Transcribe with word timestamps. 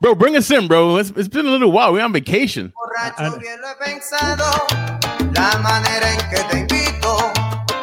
Bro, 0.00 0.14
bring 0.14 0.36
us 0.36 0.48
in, 0.50 0.68
bro. 0.68 0.96
It's, 0.96 1.10
it's 1.16 1.28
been 1.28 1.46
a 1.46 1.50
little 1.50 1.72
while. 1.72 1.92
We're 1.92 2.04
on 2.04 2.12
vacation. 2.12 2.72
Borracho 2.76 3.36
bien 3.40 3.60
lo 3.60 3.68
he 3.68 3.84
pensado, 3.84 4.44
la 5.34 5.58
manera 5.58 6.12
en 6.12 6.30
que 6.30 6.42
te 6.44 6.58
invito, 6.60 7.32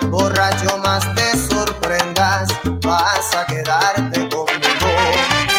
borracho 0.09 0.77
más 0.77 1.03
te 1.13 1.37
sorprendas, 1.37 2.47
vas 2.81 3.35
a 3.35 3.45
quedarte 3.47 4.29
conmigo. 4.29 5.55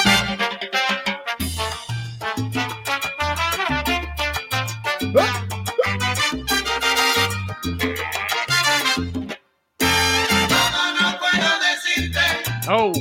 No 10.98 11.18
puedo 11.18 11.50
decirte 11.60 12.20
Oh, 12.68 12.92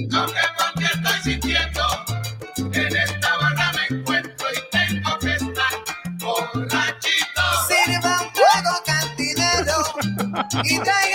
y 10.68 10.80
tráigame 10.80 11.15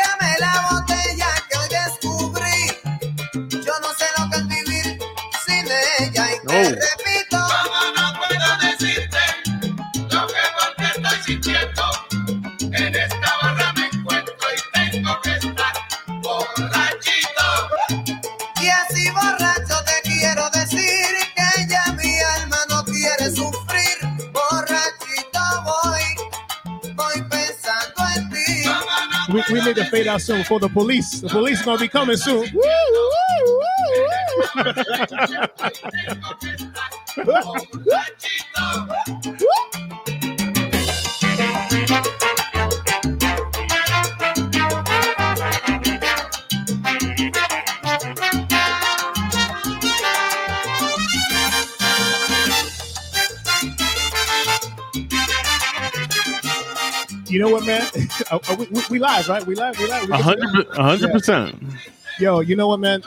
We, 29.32 29.42
we 29.52 29.64
need 29.64 29.76
to 29.76 29.84
fade 29.86 30.08
out 30.08 30.20
soon 30.20 30.44
for 30.44 30.58
the 30.58 30.68
police. 30.68 31.20
The 31.20 31.28
police 31.28 31.64
gonna 31.64 31.78
be 31.78 31.88
coming 31.88 32.16
soon. 32.16 32.50
Woo, 32.52 32.62
woo, 32.62 33.10
woo, 33.46 33.62
You 57.40 57.46
know 57.46 57.52
what, 57.52 57.64
man? 57.64 57.86
Uh, 58.30 58.38
uh, 58.48 58.56
we, 58.58 58.66
we, 58.66 58.82
we 58.90 58.98
live, 58.98 59.26
right? 59.26 59.44
We 59.46 59.54
live, 59.54 59.78
we 59.78 59.86
live. 59.86 60.10
Hundred, 60.10 61.10
percent. 61.10 61.56
Yo, 62.18 62.40
you 62.40 62.54
know 62.54 62.68
what, 62.68 62.80
man? 62.80 63.02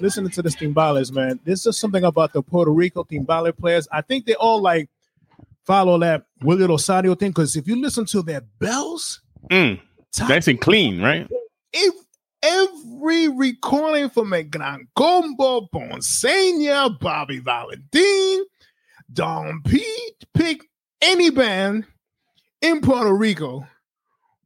Listening 0.00 0.30
to 0.30 0.40
this 0.40 0.56
timbales, 0.56 1.12
man. 1.12 1.38
There's 1.44 1.62
just 1.62 1.78
something 1.78 2.02
about 2.02 2.32
the 2.32 2.40
Puerto 2.42 2.70
Rico 2.70 3.04
timbale 3.04 3.54
players. 3.54 3.86
I 3.92 4.00
think 4.00 4.24
they 4.24 4.34
all 4.36 4.62
like 4.62 4.88
follow 5.66 5.98
that 5.98 6.24
Willie 6.40 6.66
Rosario 6.66 7.14
thing 7.14 7.32
because 7.32 7.54
if 7.54 7.68
you 7.68 7.78
listen 7.78 8.06
to 8.06 8.22
their 8.22 8.40
bells, 8.40 9.20
Mm, 9.50 9.80
nice 10.26 10.48
and 10.48 10.58
clean, 10.58 11.02
right? 11.02 11.28
If, 11.74 11.94
every 12.42 13.28
recording 13.28 14.08
from 14.08 14.32
a 14.32 14.42
Gran 14.44 14.88
Combo, 14.96 15.68
Ponceña, 15.72 16.98
Bobby 16.98 17.38
Valentin, 17.38 18.46
Don 19.12 19.60
Pete, 19.62 20.24
pick 20.32 20.62
any 21.02 21.28
band 21.28 21.84
in 22.62 22.80
Puerto 22.80 23.12
Rico, 23.12 23.66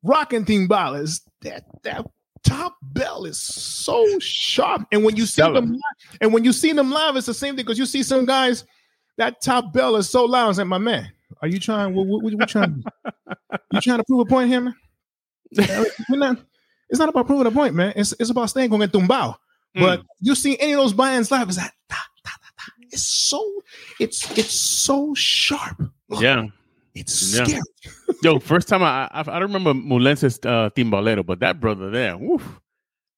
rocking 0.03 0.45
timbales. 0.45 1.21
That 1.43 1.65
that 1.85 2.07
top 2.43 2.77
bell 2.83 3.25
is 3.25 3.41
so 3.41 4.19
sharp, 4.19 4.87
and 4.91 5.05
when 5.05 5.17
you 5.17 5.27
see 5.27 5.43
Stellar. 5.43 5.61
them, 5.61 5.73
live, 5.73 6.19
and 6.21 6.33
when 6.33 6.45
you 6.45 6.53
see 6.53 6.73
them 6.73 6.91
live, 6.91 7.17
it's 7.17 7.27
the 7.27 7.35
same 7.35 7.57
thing 7.57 7.65
because 7.65 7.79
you 7.79 7.87
see 7.87 8.03
some 8.03 8.25
guys. 8.25 8.65
That 9.19 9.41
top 9.41 9.73
bell 9.73 9.97
is 9.97 10.11
so 10.11 10.25
loud. 10.27 10.51
It's 10.51 10.59
like, 10.59 10.67
my 10.67 10.77
man, 10.77 11.11
are 11.41 11.49
you 11.49 11.59
trying? 11.59 11.95
What, 11.95 12.07
what, 12.07 12.23
what 12.23 12.33
you 12.33 12.39
trying? 12.47 12.85
you 13.73 13.81
trying 13.81 13.99
to 13.99 14.05
prove 14.05 14.21
a 14.21 14.25
point 14.27 14.51
here, 14.51 14.61
man? 14.61 14.75
Not. 16.11 16.39
It's 16.89 16.99
not 16.99 17.09
about 17.09 17.27
proving 17.27 17.47
a 17.47 17.51
point, 17.51 17.75
man. 17.75 17.93
It's 17.97 18.15
it's 18.19 18.31
about 18.31 18.51
staying 18.51 18.71
con 18.71 18.83
el 18.83 18.89
tumbao. 18.89 19.37
Hmm. 19.75 19.81
But 19.81 20.03
you 20.21 20.35
see 20.35 20.59
any 20.59 20.73
of 20.73 20.79
those 20.79 20.93
bands 20.93 21.31
live, 21.31 21.49
it's 21.49 21.59
like 21.59 21.73
ta, 21.89 22.03
ta, 22.25 22.33
ta. 22.59 22.73
it's 22.91 23.07
so 23.07 23.63
it's 23.99 24.31
it's 24.39 24.59
so 24.61 25.15
sharp. 25.15 25.83
Yeah. 26.11 26.47
It's 26.97 27.37
Yeah. 27.37 27.45
scary. 27.45 27.63
Yo, 28.23 28.39
first 28.53 28.69
time 28.69 28.83
I 28.83 29.09
I, 29.13 29.21
I 29.21 29.39
don't 29.39 29.53
remember 29.53 29.75
Mulenses 29.75 30.39
uh, 30.47 30.71
timbalero, 30.71 31.25
but 31.25 31.41
that 31.41 31.61
brother 31.61 31.91
there, 31.91 32.17
woof, 32.17 32.43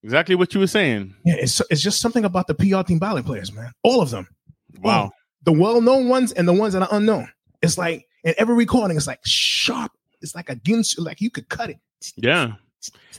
exactly 0.02 0.34
what 0.34 0.52
you 0.54 0.60
were 0.60 0.66
saying. 0.66 1.14
Yeah, 1.24 1.36
it's 1.38 1.60
it's 1.70 1.80
just 1.80 2.00
something 2.00 2.24
about 2.24 2.46
the 2.48 2.54
PR 2.54 2.82
timbale 2.84 3.24
players, 3.24 3.52
man. 3.52 3.70
All 3.82 4.00
of 4.02 4.10
them. 4.10 4.26
Wow. 4.80 5.10
The 5.44 5.52
well-known 5.52 6.08
ones 6.08 6.32
and 6.32 6.46
the 6.46 6.52
ones 6.52 6.74
that 6.74 6.82
are 6.82 6.88
unknown. 6.90 7.28
It's 7.62 7.78
like 7.78 8.06
in 8.24 8.34
every 8.36 8.54
recording, 8.56 8.96
it's 8.96 9.06
like 9.06 9.20
sharp. 9.24 9.92
It's 10.20 10.34
like 10.34 10.50
against 10.50 10.98
like 10.98 11.20
you 11.20 11.30
could 11.30 11.48
cut 11.48 11.70
it. 11.70 11.78
Yeah. 12.16 12.54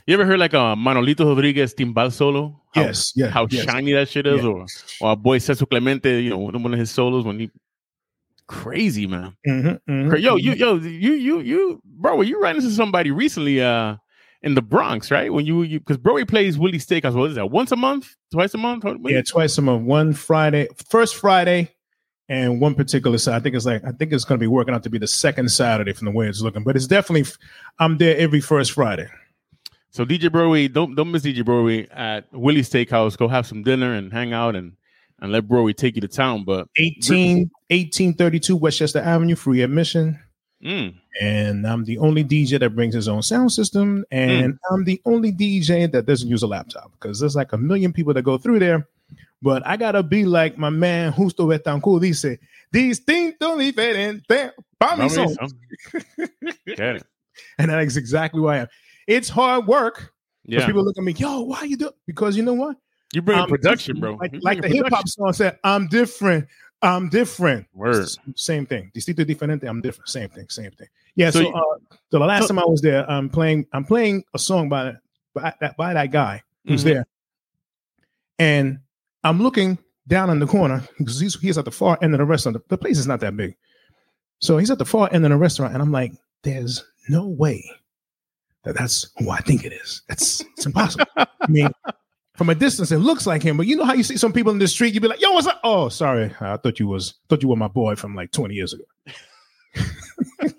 You 0.06 0.14
ever 0.14 0.24
heard 0.24 0.38
like 0.38 0.52
a 0.54 0.74
Manolito 0.76 1.24
Rodriguez 1.26 1.74
timbal 1.74 2.12
solo? 2.12 2.60
How, 2.74 2.82
Yes, 2.82 3.12
yeah. 3.16 3.28
How 3.28 3.46
yes. 3.50 3.64
shiny 3.64 3.92
that 3.92 4.08
shit 4.08 4.26
is, 4.26 4.42
Yeah. 4.42 4.48
or 4.48 4.66
or 5.00 5.08
our 5.10 5.16
boy 5.16 5.38
Cesar 5.38 5.66
Clemente, 5.66 6.22
you 6.22 6.30
know, 6.30 6.38
one 6.38 6.72
of 6.72 6.78
his 6.78 6.90
solos 6.90 7.24
when 7.24 7.40
he 7.40 7.50
crazy 8.50 9.06
man. 9.06 9.36
Mhm, 9.46 9.78
mhm, 9.88 10.20
Yo, 10.20 10.34
you 10.36 10.52
mhm. 10.52 10.58
yo, 10.58 10.74
you 10.76 11.12
you 11.12 11.40
you 11.40 11.80
bro, 11.84 12.16
were 12.16 12.24
you 12.24 12.42
ran 12.42 12.56
into 12.56 12.70
somebody 12.70 13.12
recently 13.12 13.60
uh 13.62 13.96
in 14.42 14.54
the 14.54 14.62
Bronx, 14.62 15.10
right? 15.10 15.32
When 15.32 15.46
you 15.46 15.62
you 15.62 15.78
because 15.78 15.98
Broy 15.98 16.26
plays 16.26 16.58
Willie 16.58 16.78
Steakhouse, 16.78 17.14
what 17.14 17.30
is 17.30 17.36
that? 17.36 17.50
Once 17.50 17.70
a 17.70 17.76
month? 17.76 18.08
Twice 18.32 18.52
a 18.54 18.58
month? 18.58 18.84
Yeah, 19.04 19.22
twice 19.22 19.56
a 19.58 19.62
month. 19.62 19.84
One 19.84 20.12
Friday, 20.12 20.66
first 20.88 21.14
Friday, 21.14 21.70
and 22.28 22.60
one 22.60 22.74
particular 22.74 23.18
side. 23.18 23.36
I 23.36 23.40
think 23.40 23.54
it's 23.54 23.66
like 23.66 23.84
I 23.84 23.92
think 23.92 24.12
it's 24.12 24.24
going 24.24 24.38
to 24.38 24.42
be 24.42 24.48
working 24.48 24.74
out 24.74 24.82
to 24.82 24.90
be 24.90 24.98
the 24.98 25.06
second 25.06 25.50
Saturday 25.50 25.92
from 25.92 26.06
the 26.06 26.12
way 26.12 26.26
it's 26.26 26.40
looking. 26.40 26.64
But 26.64 26.74
it's 26.74 26.86
definitely 26.88 27.30
I'm 27.78 27.98
there 27.98 28.16
every 28.16 28.40
first 28.40 28.72
Friday. 28.72 29.08
So 29.90 30.04
DJ 30.04 30.28
Broy, 30.28 30.72
don't 30.72 30.96
don't 30.96 31.12
miss 31.12 31.22
DJ 31.22 31.42
Broy 31.42 31.86
at 31.94 32.26
Willie's 32.32 32.68
Steakhouse. 32.68 33.16
Go 33.16 33.28
have 33.28 33.46
some 33.46 33.62
dinner 33.62 33.92
and 33.94 34.12
hang 34.12 34.32
out 34.32 34.56
and 34.56 34.72
and 35.20 35.32
let 35.32 35.46
Broy 35.48 35.74
take 35.76 35.94
you 35.96 36.00
to 36.02 36.08
town. 36.08 36.44
But 36.44 36.68
18, 36.78 37.50
1832 37.68 38.56
Westchester 38.56 39.00
Avenue, 39.00 39.34
free 39.36 39.62
admission. 39.62 40.18
mm, 40.62 40.94
And 41.20 41.66
I'm 41.66 41.84
the 41.84 41.98
only 41.98 42.24
DJ 42.24 42.58
that 42.60 42.70
brings 42.74 42.94
his 42.94 43.08
own 43.08 43.22
sound 43.22 43.52
system. 43.52 44.04
And 44.10 44.58
I'm 44.70 44.84
the 44.84 45.00
only 45.04 45.32
DJ 45.32 45.90
that 45.92 46.06
doesn't 46.06 46.28
use 46.28 46.42
a 46.42 46.46
laptop 46.46 46.92
because 46.92 47.20
there's 47.20 47.36
like 47.36 47.52
a 47.52 47.58
million 47.58 47.92
people 47.92 48.14
that 48.14 48.22
go 48.22 48.38
through 48.38 48.58
there. 48.60 48.86
But 49.42 49.66
I 49.66 49.76
gotta 49.78 50.02
be 50.02 50.24
like 50.24 50.58
my 50.58 50.68
man 50.70 51.12
Justo 51.14 51.46
Betancourt 51.48 52.02
dice, 52.02 52.36
distinto 52.72 53.56
diferente. 53.56 54.52
Pa 54.78 54.96
mi 54.96 55.08
son. 55.08 55.34
And 57.58 57.70
that 57.70 57.82
is 57.84 57.96
exactly 57.96 58.38
who 58.38 58.48
I 58.48 58.58
am. 58.58 58.66
It's 59.06 59.28
hard 59.28 59.66
work. 59.66 60.12
Yeah, 60.44 60.66
people 60.66 60.84
look 60.84 60.96
at 60.98 61.04
me, 61.04 61.12
yo, 61.12 61.40
why 61.42 61.62
you 61.62 61.76
do? 61.76 61.90
Because 62.06 62.36
you 62.36 62.42
know 62.42 62.52
what? 62.54 62.76
You 63.12 63.22
bring 63.22 63.38
I'm 63.38 63.48
production, 63.48 63.98
bro. 64.00 64.14
Like, 64.14 64.34
like 64.40 64.60
the 64.62 64.68
hip 64.68 64.86
hop 64.88 65.08
song 65.08 65.32
said, 65.32 65.58
I'm 65.64 65.86
different. 65.88 66.46
I'm 66.82 67.08
different. 67.10 67.66
Word. 67.74 68.08
Same 68.36 68.64
thing. 68.66 68.90
Distinto 68.94 69.24
diferente. 69.24 69.68
I'm 69.68 69.80
different. 69.82 70.08
Same 70.08 70.28
thing. 70.30 70.48
Same 70.48 70.70
thing. 70.70 70.88
Yeah. 71.14 71.30
So 71.30 71.42
So, 71.42 71.50
uh, 71.50 71.62
so 72.10 72.18
the 72.18 72.20
last 72.20 72.42
so- 72.42 72.48
time 72.48 72.58
I 72.60 72.64
was 72.64 72.80
there, 72.80 73.08
I'm 73.10 73.28
playing. 73.28 73.66
I'm 73.72 73.84
playing 73.84 74.24
a 74.34 74.38
song 74.38 74.68
by 74.68 74.94
by 75.34 75.52
that 75.60 75.76
by 75.76 75.92
that 75.92 76.10
guy 76.10 76.42
who's 76.66 76.82
Mhm. 76.82 76.84
there, 76.84 77.06
and 78.38 78.78
I'm 79.24 79.42
looking 79.42 79.78
down 80.08 80.30
in 80.30 80.38
the 80.38 80.46
corner 80.46 80.82
because 80.98 81.20
he's 81.20 81.38
he's 81.40 81.58
at 81.58 81.64
the 81.64 81.70
far 81.70 81.98
end 82.02 82.14
of 82.14 82.18
the 82.18 82.24
restaurant. 82.24 82.56
The, 82.56 82.62
the 82.68 82.78
place 82.78 82.98
is 82.98 83.06
not 83.06 83.20
that 83.20 83.36
big, 83.36 83.56
so 84.38 84.56
he's 84.58 84.70
at 84.70 84.78
the 84.78 84.84
far 84.86 85.08
end 85.12 85.24
of 85.24 85.30
the 85.30 85.36
restaurant, 85.36 85.74
and 85.74 85.82
I'm 85.82 85.92
like, 85.92 86.12
"There's 86.42 86.82
no 87.08 87.26
way 87.26 87.62
that 88.64 88.74
that's 88.76 89.10
who 89.18 89.30
I 89.30 89.40
think 89.40 89.64
it 89.64 89.72
is. 89.72 90.02
That's 90.08 90.40
it's 90.56 90.66
impossible." 90.66 91.04
I 91.16 91.26
mean, 91.48 91.70
from 92.40 92.48
a 92.48 92.54
distance, 92.54 92.90
it 92.90 92.96
looks 93.00 93.26
like 93.26 93.42
him, 93.42 93.58
but 93.58 93.66
you 93.66 93.76
know 93.76 93.84
how 93.84 93.92
you 93.92 94.02
see 94.02 94.16
some 94.16 94.32
people 94.32 94.50
in 94.50 94.58
the 94.58 94.66
street, 94.66 94.94
you'd 94.94 95.02
be 95.02 95.08
like, 95.08 95.20
"Yo, 95.20 95.30
what's 95.32 95.46
up?" 95.46 95.60
Oh, 95.62 95.90
sorry, 95.90 96.34
I 96.40 96.56
thought 96.56 96.80
you 96.80 96.86
was 96.86 97.16
thought 97.28 97.42
you 97.42 97.48
were 97.50 97.56
my 97.56 97.68
boy 97.68 97.96
from 97.96 98.14
like 98.14 98.30
20 98.30 98.54
years 98.54 98.72
ago. 98.72 98.84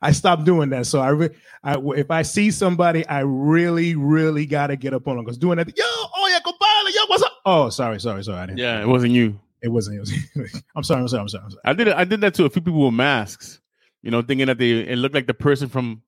I 0.00 0.12
stopped 0.12 0.44
doing 0.44 0.70
that, 0.70 0.86
so 0.86 1.00
I, 1.00 1.08
re- 1.08 1.30
I 1.64 1.76
if 1.96 2.08
I 2.08 2.22
see 2.22 2.52
somebody, 2.52 3.04
I 3.08 3.22
really, 3.22 3.96
really 3.96 4.46
gotta 4.46 4.76
get 4.76 4.94
up 4.94 5.08
on 5.08 5.16
them 5.16 5.24
because 5.24 5.38
doing 5.38 5.56
that, 5.56 5.66
yo, 5.76 5.84
oh 5.84 6.28
yeah, 6.30 6.38
compadre, 6.38 6.92
yo, 6.94 7.00
what's 7.08 7.24
up? 7.24 7.32
Oh, 7.44 7.68
sorry, 7.70 7.98
sorry, 7.98 8.22
sorry. 8.22 8.52
Yeah, 8.54 8.80
it 8.80 8.86
wasn't 8.86 9.10
you. 9.10 9.40
it 9.60 9.70
wasn't. 9.70 9.96
It 9.96 10.00
was, 10.36 10.62
I'm 10.76 10.84
sorry, 10.84 11.00
I'm 11.00 11.08
sorry, 11.08 11.22
I'm 11.22 11.28
sorry, 11.28 11.44
I'm 11.46 11.50
sorry. 11.50 11.62
I 11.64 11.72
did. 11.72 11.88
I 11.88 12.04
did 12.04 12.20
that 12.20 12.34
to 12.34 12.44
a 12.44 12.50
few 12.50 12.62
people 12.62 12.84
with 12.86 12.94
masks. 12.94 13.58
You 14.02 14.12
know, 14.12 14.22
thinking 14.22 14.46
that 14.46 14.58
they 14.58 14.70
it 14.88 14.98
looked 14.98 15.16
like 15.16 15.26
the 15.26 15.34
person 15.34 15.68
from 15.68 16.02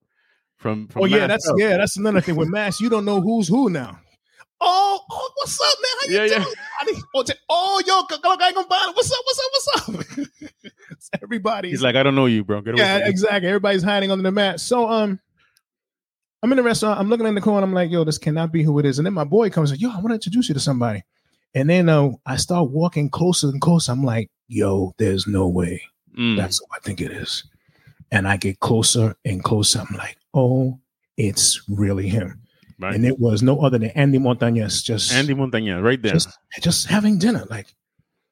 from. 0.56 0.86
from 0.86 1.02
Oh 1.02 1.06
yeah, 1.06 1.26
that's 1.26 1.48
Up. 1.48 1.56
yeah, 1.58 1.78
that's 1.78 1.96
another 1.96 2.20
thing 2.20 2.36
with 2.36 2.48
masks. 2.48 2.80
You 2.80 2.88
don't 2.90 3.04
know 3.04 3.20
who's 3.20 3.48
who 3.48 3.70
now. 3.70 3.98
Oh, 4.60 5.00
oh, 5.10 5.30
what's 5.36 5.60
up, 5.60 5.66
man? 5.82 5.90
How 6.00 6.08
you 6.08 6.16
Yeah, 6.16 6.24
yeah. 6.38 6.44
doing? 6.44 6.56
I 6.80 6.84
mean, 6.86 7.02
oh, 7.14 7.24
oh, 7.50 7.82
yo, 7.86 8.00
c- 8.08 8.16
c- 8.16 8.54
compadre, 8.54 8.92
what's 8.94 9.12
up? 9.12 9.18
What's 9.24 9.38
up? 9.38 9.50
What's 9.52 10.48
up? 10.48 11.22
Everybody's 11.22 11.72
He's 11.72 11.82
like, 11.82 11.94
I 11.96 12.02
don't 12.02 12.14
know 12.14 12.26
you, 12.26 12.42
bro. 12.44 12.62
Yeah, 12.74 12.94
from 12.96 13.04
me." 13.04 13.10
exactly. 13.10 13.48
Everybody's 13.48 13.82
hiding 13.82 14.10
under 14.10 14.22
the 14.22 14.32
mat. 14.32 14.60
So 14.60 14.88
um, 14.88 15.20
I'm 16.42 16.52
in 16.52 16.56
the 16.56 16.62
restaurant. 16.62 16.98
I'm 16.98 17.08
looking 17.08 17.26
in 17.26 17.34
the 17.34 17.40
corner. 17.40 17.64
I'm 17.64 17.72
like, 17.74 17.90
yo, 17.90 18.04
this 18.04 18.18
cannot 18.18 18.50
be 18.52 18.62
who 18.62 18.78
it 18.78 18.86
is. 18.86 18.98
And 18.98 19.06
then 19.06 19.14
my 19.14 19.24
boy 19.24 19.50
comes 19.50 19.70
like, 19.70 19.80
yo, 19.80 19.90
I 19.90 19.96
want 19.96 20.08
to 20.08 20.14
introduce 20.14 20.48
you 20.48 20.54
to 20.54 20.60
somebody. 20.60 21.02
And 21.54 21.68
then 21.70 21.88
uh, 21.88 22.10
I 22.24 22.36
start 22.36 22.70
walking 22.70 23.10
closer 23.10 23.48
and 23.48 23.60
closer. 23.60 23.92
I'm 23.92 24.04
like, 24.04 24.30
yo, 24.48 24.94
there's 24.98 25.26
no 25.26 25.48
way. 25.48 25.82
Mm, 26.18 26.36
That's 26.36 26.58
who 26.58 26.66
I 26.74 26.78
think 26.80 27.00
it 27.00 27.10
is. 27.12 27.44
And 28.10 28.26
I 28.28 28.36
get 28.36 28.60
closer 28.60 29.16
and 29.24 29.42
closer. 29.42 29.80
I'm 29.80 29.96
like, 29.96 30.16
oh, 30.34 30.78
it's 31.16 31.62
really 31.68 32.08
him. 32.08 32.40
Right. 32.78 32.94
And 32.94 33.04
it 33.06 33.18
was 33.18 33.42
no 33.42 33.60
other 33.60 33.78
than 33.78 33.90
Andy 33.90 34.18
Montañez, 34.18 34.82
just 34.84 35.12
Andy 35.12 35.34
Montañez, 35.34 35.82
right 35.82 36.00
there. 36.00 36.12
just, 36.12 36.28
just 36.60 36.86
having 36.86 37.18
dinner. 37.18 37.44
Like, 37.50 37.66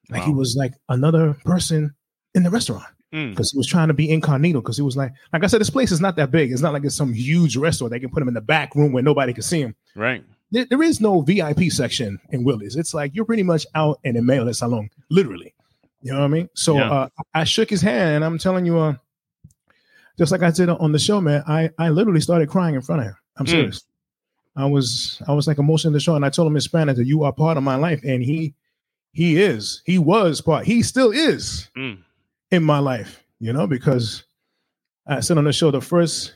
like 0.09 0.23
he 0.23 0.33
was 0.33 0.55
like 0.57 0.73
another 0.89 1.33
person 1.45 1.93
in 2.33 2.43
the 2.43 2.49
restaurant 2.49 2.85
Mm, 3.13 3.29
because 3.29 3.51
he 3.51 3.57
was 3.57 3.67
trying 3.67 3.87
to 3.87 3.93
be 3.93 4.09
incognito. 4.09 4.59
Because 4.59 4.75
he 4.75 4.81
was 4.83 4.97
like, 4.97 5.13
like 5.31 5.43
I 5.43 5.47
said, 5.47 5.61
this 5.61 5.69
place 5.69 5.91
is 5.91 6.01
not 6.01 6.15
that 6.17 6.31
big. 6.31 6.51
It's 6.51 6.61
not 6.61 6.73
like 6.73 6.83
it's 6.83 6.95
some 6.95 7.13
huge 7.13 7.55
restaurant. 7.55 7.91
They 7.91 7.99
can 7.99 8.09
put 8.09 8.21
him 8.21 8.27
in 8.27 8.33
the 8.33 8.41
back 8.41 8.75
room 8.75 8.91
where 8.91 9.03
nobody 9.03 9.31
can 9.31 9.43
see 9.43 9.61
him. 9.61 9.75
right. 9.95 10.23
There, 10.51 10.65
there 10.65 10.83
is 10.83 10.99
no 11.01 11.21
VIP 11.21 11.71
section 11.71 12.19
in 12.31 12.43
Willie's. 12.43 12.75
It's 12.75 12.93
like 12.93 13.15
you're 13.15 13.23
pretty 13.25 13.43
much 13.43 13.65
out 13.73 13.99
in 14.03 14.15
the 14.15 14.21
male 14.21 14.51
salon, 14.53 14.89
literally. 15.09 15.53
You 16.01 16.11
know 16.13 16.19
what 16.19 16.25
I 16.25 16.27
mean? 16.29 16.49
So 16.55 16.75
Yeah. 16.77 16.91
uh, 16.91 17.07
I 17.33 17.45
shook 17.45 17.69
his 17.69 17.81
hand, 17.81 18.15
and 18.17 18.25
I'm 18.25 18.37
telling 18.37 18.65
you, 18.65 18.77
uh, 18.79 18.95
just 20.17 20.31
like 20.31 20.43
I 20.43 20.51
did 20.51 20.69
on 20.69 20.91
the 20.91 20.99
show, 20.99 21.19
man, 21.21 21.43
I 21.47 21.69
I 21.77 21.89
literally 21.89 22.21
started 22.21 22.49
crying 22.49 22.75
in 22.75 22.81
front 22.81 23.01
of 23.01 23.07
him. 23.07 23.15
I'm 23.37 23.45
Mm. 23.45 23.49
serious. 23.49 23.83
I 24.55 24.65
was 24.65 25.21
I 25.27 25.33
was 25.33 25.47
like 25.47 25.57
emotional 25.57 25.89
in 25.89 25.93
the 25.93 25.99
show, 25.99 26.15
and 26.15 26.25
I 26.25 26.29
told 26.29 26.47
him 26.47 26.55
in 26.55 26.61
Spanish 26.61 26.95
that 26.97 27.05
you 27.05 27.23
are 27.23 27.33
part 27.33 27.57
of 27.57 27.63
my 27.63 27.75
life, 27.75 28.01
and 28.03 28.23
he 28.23 28.53
he 29.11 29.41
is 29.41 29.81
he 29.85 29.97
was 29.97 30.41
part 30.41 30.65
he 30.65 30.81
still 30.81 31.11
is 31.11 31.69
Mm, 31.77 31.99
in 32.51 32.63
my 32.63 32.79
life, 32.79 33.23
you 33.39 33.51
know, 33.53 33.67
because 33.67 34.23
I 35.07 35.19
said 35.19 35.37
on 35.37 35.43
the 35.43 35.53
show, 35.53 35.71
the 35.71 35.81
first, 35.81 36.33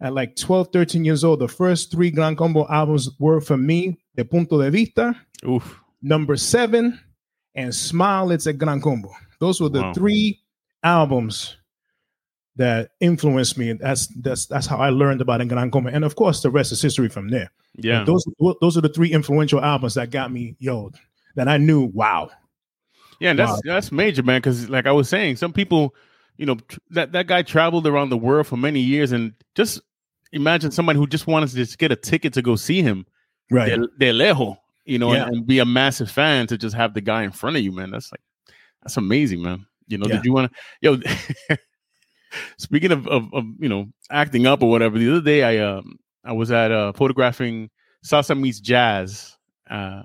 at 0.00 0.12
like 0.12 0.36
12, 0.36 0.68
13 0.72 1.04
years 1.04 1.24
old, 1.24 1.40
the 1.40 1.48
first 1.48 1.90
three 1.90 2.10
Gran 2.10 2.36
Combo 2.36 2.66
albums 2.68 3.10
were 3.18 3.40
for 3.40 3.56
me, 3.56 3.98
De 4.14 4.24
Punto 4.24 4.60
de 4.62 4.70
Vista, 4.70 5.14
oof. 5.48 5.80
Number 6.02 6.36
Seven, 6.36 7.00
and 7.54 7.74
Smile, 7.74 8.30
It's 8.32 8.46
a 8.46 8.52
Gran 8.52 8.80
Combo. 8.80 9.10
Those 9.40 9.60
were 9.60 9.70
the 9.70 9.80
Wow. 9.82 9.92
three 9.94 10.40
albums 10.84 11.56
that 12.56 12.90
influenced 13.00 13.58
me. 13.58 13.72
That's 13.74 14.06
that's 14.08 14.46
that's 14.46 14.66
how 14.66 14.78
I 14.78 14.90
learned 14.90 15.20
about 15.20 15.40
a 15.40 15.44
Gran 15.44 15.70
Combo. 15.70 15.90
And 15.90 16.04
of 16.04 16.16
course, 16.16 16.42
the 16.42 16.50
rest 16.50 16.72
is 16.72 16.80
history 16.82 17.08
from 17.08 17.28
there. 17.28 17.50
Yeah. 17.76 18.04
Those 18.04 18.24
those 18.60 18.76
are 18.76 18.80
the 18.80 18.88
three 18.88 19.12
influential 19.12 19.62
albums 19.62 19.94
that 19.94 20.10
got 20.10 20.32
me, 20.32 20.56
yo, 20.58 20.90
that 21.34 21.48
I 21.48 21.58
knew, 21.58 21.82
wow. 21.92 22.30
Yeah, 23.20 23.30
and 23.30 23.38
that's 23.38 23.52
Wow. 23.52 23.60
that's 23.64 23.92
major, 23.92 24.22
man. 24.22 24.38
Because 24.38 24.68
like 24.70 24.86
I 24.86 24.92
was 24.92 25.08
saying, 25.08 25.36
some 25.36 25.52
people, 25.52 25.94
you 26.36 26.46
know, 26.46 26.56
tr- 26.56 26.78
that 26.90 27.12
that 27.12 27.26
guy 27.26 27.42
traveled 27.42 27.86
around 27.86 28.10
the 28.10 28.16
world 28.16 28.46
for 28.46 28.56
many 28.56 28.80
years, 28.80 29.12
and 29.12 29.32
just 29.54 29.80
imagine 30.32 30.70
somebody 30.70 30.98
who 30.98 31.06
just 31.06 31.26
wanted 31.26 31.48
to 31.50 31.56
just 31.56 31.78
get 31.78 31.92
a 31.92 31.96
ticket 31.96 32.32
to 32.34 32.42
go 32.42 32.56
see 32.56 32.82
him, 32.82 33.06
Right. 33.50 33.68
de, 33.68 33.86
de 33.98 34.12
lejos, 34.12 34.56
you 34.84 34.98
know, 34.98 35.12
Yeah. 35.12 35.26
and, 35.26 35.36
and 35.36 35.46
be 35.46 35.58
a 35.60 35.64
massive 35.64 36.10
fan 36.10 36.46
to 36.48 36.58
just 36.58 36.74
have 36.74 36.94
the 36.94 37.00
guy 37.00 37.22
in 37.22 37.30
front 37.32 37.56
of 37.56 37.62
you, 37.62 37.72
man. 37.72 37.90
That's 37.90 38.10
like 38.12 38.20
that's 38.82 38.96
amazing, 38.96 39.42
man. 39.42 39.66
You 39.88 39.98
know, 39.98 40.06
Yeah. 40.08 40.16
did 40.16 40.24
you 40.24 40.32
want 40.32 40.52
to, 40.52 40.58
yo? 40.80 41.56
speaking 42.58 42.92
of, 42.92 43.06
of 43.08 43.32
of 43.32 43.44
you 43.58 43.68
know 43.68 43.86
acting 44.10 44.46
up 44.46 44.62
or 44.62 44.70
whatever, 44.70 44.98
the 44.98 45.10
other 45.10 45.20
day 45.22 45.42
I 45.42 45.58
um 45.64 45.98
I 46.24 46.32
was 46.32 46.50
at 46.50 46.72
uh 46.72 46.92
photographing 46.92 47.70
salsa 48.04 48.38
meets 48.38 48.60
jazz 48.60 49.36
uh 49.70 50.02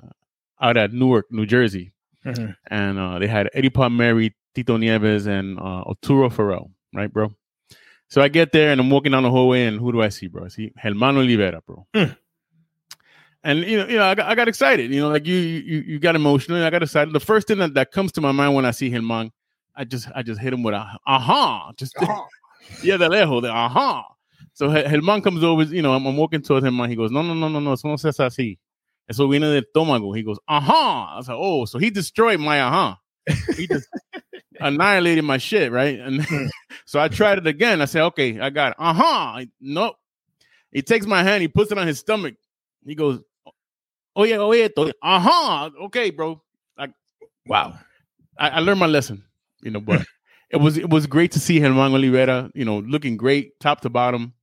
out 0.61 0.77
at 0.77 0.93
Newark, 0.93 1.31
New 1.31 1.45
Jersey 1.45 1.93
Mhm. 2.23 2.55
and 2.69 2.99
uh, 2.99 3.17
they 3.17 3.25
had 3.25 3.49
Eddie 3.51 3.71
Palmieri, 3.71 4.35
Tito 4.53 4.77
Nieves, 4.77 5.25
and 5.25 5.57
uh, 5.57 5.81
Arturo 5.89 6.27
O'Farrill, 6.27 6.69
right, 6.93 7.11
bro? 7.11 7.33
So 8.09 8.21
I 8.21 8.27
get 8.27 8.51
there 8.51 8.71
and 8.71 8.79
I'm 8.79 8.91
walking 8.91 9.11
down 9.11 9.23
the 9.23 9.31
hallway, 9.31 9.65
and 9.65 9.79
who 9.79 9.91
do 9.91 10.03
I 10.03 10.09
see, 10.09 10.27
bro? 10.27 10.45
I 10.45 10.49
see 10.49 10.71
Herman 10.77 11.15
Olivera, 11.15 11.61
bro. 11.65 11.87
Mm. 11.95 12.15
And 13.43 13.59
you 13.61 13.77
know, 13.77 13.87
you 13.87 13.95
know, 13.97 14.03
I 14.03 14.13
got, 14.13 14.27
I 14.27 14.35
got 14.35 14.47
excited. 14.47 14.93
You 14.93 15.01
know, 15.01 15.09
like 15.09 15.25
you, 15.25 15.35
you, 15.35 15.77
you 15.79 15.99
got 15.99 16.15
emotional. 16.15 16.63
I 16.63 16.69
got 16.69 16.83
excited. 16.83 17.11
The 17.11 17.19
first 17.19 17.47
thing 17.47 17.57
that, 17.57 17.73
that 17.73 17.91
comes 17.91 18.11
to 18.11 18.21
my 18.21 18.31
mind 18.31 18.53
when 18.53 18.65
I 18.65 18.71
see 18.71 18.91
Herman, 18.91 19.31
I 19.75 19.83
just, 19.83 20.07
I 20.15 20.21
just 20.23 20.39
hit 20.41 20.53
him 20.53 20.63
with 20.63 20.73
a 20.73 20.85
aha, 21.07 21.71
just 21.77 21.95
yeah, 22.83 22.97
de 22.97 23.07
lejos, 23.09 23.41
de 23.41 23.49
aha. 23.49 24.05
So 24.53 24.69
Ge- 24.69 24.85
Herman 24.85 25.21
comes 25.21 25.43
over. 25.43 25.63
You 25.63 25.81
know, 25.81 25.93
I'm, 25.93 26.05
I'm 26.05 26.17
walking 26.17 26.41
towards 26.41 26.65
him, 26.65 26.79
and 26.79 26.89
he 26.89 26.95
goes, 26.95 27.11
no, 27.11 27.21
no, 27.21 27.33
no, 27.33 27.47
no, 27.47 27.59
no, 27.59 27.73
eso 27.73 27.87
no 27.87 27.95
se 27.95 28.09
hace 28.09 28.19
así. 28.25 28.57
Eso 29.09 29.27
viene 29.27 29.47
del 29.51 29.63
estómago. 29.63 30.15
He 30.15 30.23
goes, 30.23 30.37
aha. 30.47 31.13
I 31.13 31.17
was 31.17 31.27
like, 31.27 31.37
oh, 31.39 31.65
so 31.65 31.79
he 31.79 31.89
destroyed 31.89 32.39
my 32.39 32.61
aha. 32.61 32.97
He 33.55 33.67
just 33.67 33.87
annihilated 34.59 35.23
my 35.23 35.37
shit, 35.37 35.71
right? 35.71 35.99
And 35.99 36.21
Hmm. 36.25 36.45
so 36.85 36.99
I 36.99 37.07
tried 37.07 37.37
it 37.39 37.47
again. 37.47 37.81
I 37.81 37.85
said, 37.85 38.03
okay, 38.07 38.39
I 38.39 38.49
got 38.49 38.71
it. 38.71 38.77
Uh-huh. 38.79 39.45
Nope. 39.59 39.95
He 40.71 40.81
takes 40.81 41.05
my 41.05 41.23
hand, 41.23 41.41
he 41.41 41.47
puts 41.47 41.71
it 41.71 41.77
on 41.77 41.87
his 41.87 41.99
stomach. 41.99 42.35
He 42.85 42.95
goes, 42.95 43.19
Oh 44.15 44.23
yeah, 44.25 44.37
oh 44.37 44.51
yeah, 44.51 44.67
uh-huh. 45.01 45.69
Okay, 45.83 46.09
bro. 46.09 46.41
Like, 46.77 46.91
Wow. 47.45 47.79
I, 48.37 48.49
I 48.49 48.59
learned 48.59 48.79
my 48.79 48.85
lesson, 48.85 49.23
you 49.63 49.71
know, 49.71 49.79
but 49.81 50.05
it 50.49 50.57
was 50.57 50.77
it 50.77 50.89
was 50.89 51.07
great 51.07 51.31
to 51.33 51.39
see 51.39 51.59
Herman 51.59 51.91
Olivera, 51.91 52.49
you 52.53 52.65
know, 52.65 52.79
looking 52.79 53.17
great, 53.17 53.59
top 53.59 53.81
to 53.81 53.89
bottom, 53.89 54.33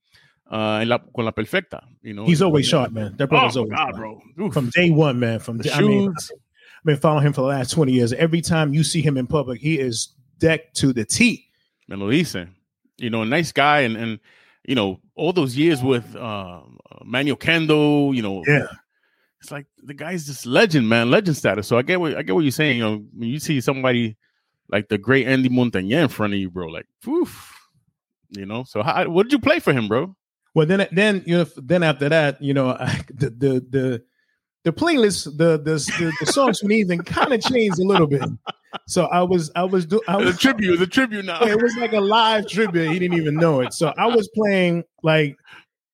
uh, 0.51 0.83
la, 0.87 0.99
con 1.15 1.25
la 1.27 1.31
perfecta, 1.33 1.83
you 2.03 2.15
know. 2.15 2.25
He's 2.27 2.43
always 2.43 2.67
sharp, 2.67 2.93
man. 2.93 3.15
That 3.17 3.25
Oh, 3.25 3.27
brother's 3.29 3.57
my 3.57 3.61
always 3.63 3.77
God, 3.77 3.95
bro. 3.97 4.21
Oof. 4.41 4.53
From 4.55 4.71
day 4.71 4.91
one, 4.91 5.19
man. 5.21 5.39
From 5.41 5.59
The 5.59 5.65
day, 5.65 5.71
I 5.73 5.81
mean. 5.83 6.13
I've 6.81 6.85
been 6.85 6.97
following 6.97 7.27
him 7.27 7.33
for 7.33 7.41
the 7.41 7.49
last 7.49 7.73
20 7.73 7.91
years. 7.93 8.13
Every 8.13 8.41
time 8.41 8.73
you 8.73 8.85
see 8.85 9.03
him 9.03 9.17
in 9.17 9.27
public, 9.27 9.61
he 9.61 9.79
is 9.81 10.15
decked 10.39 10.77
to 10.77 10.93
the 10.93 11.05
T. 11.05 11.45
me 11.89 11.97
lo 11.97 12.09
dicen. 12.11 12.55
You 12.99 13.11
know, 13.11 13.23
a 13.23 13.27
nice 13.27 13.53
guy, 13.53 13.81
and 13.81 13.97
and 13.97 14.21
you 14.67 14.75
know, 14.75 15.01
all 15.15 15.33
those 15.33 15.57
years 15.57 15.83
with 15.83 16.15
uh, 16.17 16.61
Manny 17.05 17.33
Oquendo, 17.33 18.15
you 18.15 18.23
know, 18.23 18.45
Yeah. 18.47 18.67
it's 19.41 19.51
like 19.51 19.67
the 19.83 19.95
guy's 19.95 20.27
just 20.27 20.47
legend, 20.47 20.89
man, 20.89 21.11
legend 21.11 21.37
status. 21.37 21.67
So 21.67 21.79
I 21.79 21.83
get 21.83 22.01
what 22.01 22.17
I 22.17 22.23
get 22.23 22.35
what 22.35 22.43
you're 22.45 22.51
saying. 22.53 22.79
You 22.79 22.85
know, 22.85 23.05
when 23.17 23.29
you 23.29 23.39
see 23.41 23.61
somebody 23.61 24.17
like 24.69 24.89
the 24.89 24.99
great 24.99 25.27
Andy 25.27 25.49
Montañez 25.49 26.03
in 26.03 26.09
front 26.09 26.35
of 26.35 26.39
you, 26.39 26.51
bro, 26.51 26.69
like, 26.69 26.87
oof, 27.07 27.55
you 28.31 28.47
know. 28.47 28.65
So 28.65 28.83
how, 28.83 29.09
what 29.09 29.25
did 29.25 29.33
you 29.33 29.39
play 29.39 29.59
for 29.61 29.73
him, 29.73 29.89
bro? 29.89 30.15
Well, 30.55 30.67
then, 30.67 30.87
then 30.93 31.23
you 31.27 31.39
know, 31.39 31.47
then 31.57 31.83
after 31.83 32.09
that, 32.09 32.41
you 32.43 32.55
know, 32.55 32.71
I, 32.81 33.01
the 33.13 33.31
the 33.31 33.67
the 33.71 34.03
the 34.65 34.73
playlist, 34.73 35.25
the 35.39 35.57
the 35.59 35.75
the, 35.99 36.13
the 36.21 36.27
songs 36.27 36.61
from 36.61 36.73
even 36.73 37.01
kind 37.03 37.33
of 37.33 37.41
changed 37.41 37.79
a 37.79 37.85
little 37.85 38.07
bit. 38.07 38.23
So 38.87 39.07
I 39.07 39.23
was 39.23 39.51
I 39.57 39.65
was 39.65 39.87
doing 39.87 40.03
The 40.07 40.17
was 40.19 40.39
tribute, 40.39 40.77
the 40.79 40.87
tribute 40.87 41.25
now. 41.25 41.43
it 41.43 41.61
was 41.61 41.75
like 41.77 41.93
a 41.93 42.01
live 42.01 42.47
tribute. 42.49 42.91
He 42.91 42.99
didn't 42.99 43.17
even 43.19 43.35
know 43.37 43.61
it. 43.61 43.73
So 43.73 43.95
I 43.97 44.07
was 44.07 44.29
playing 44.35 44.85
like 45.03 45.37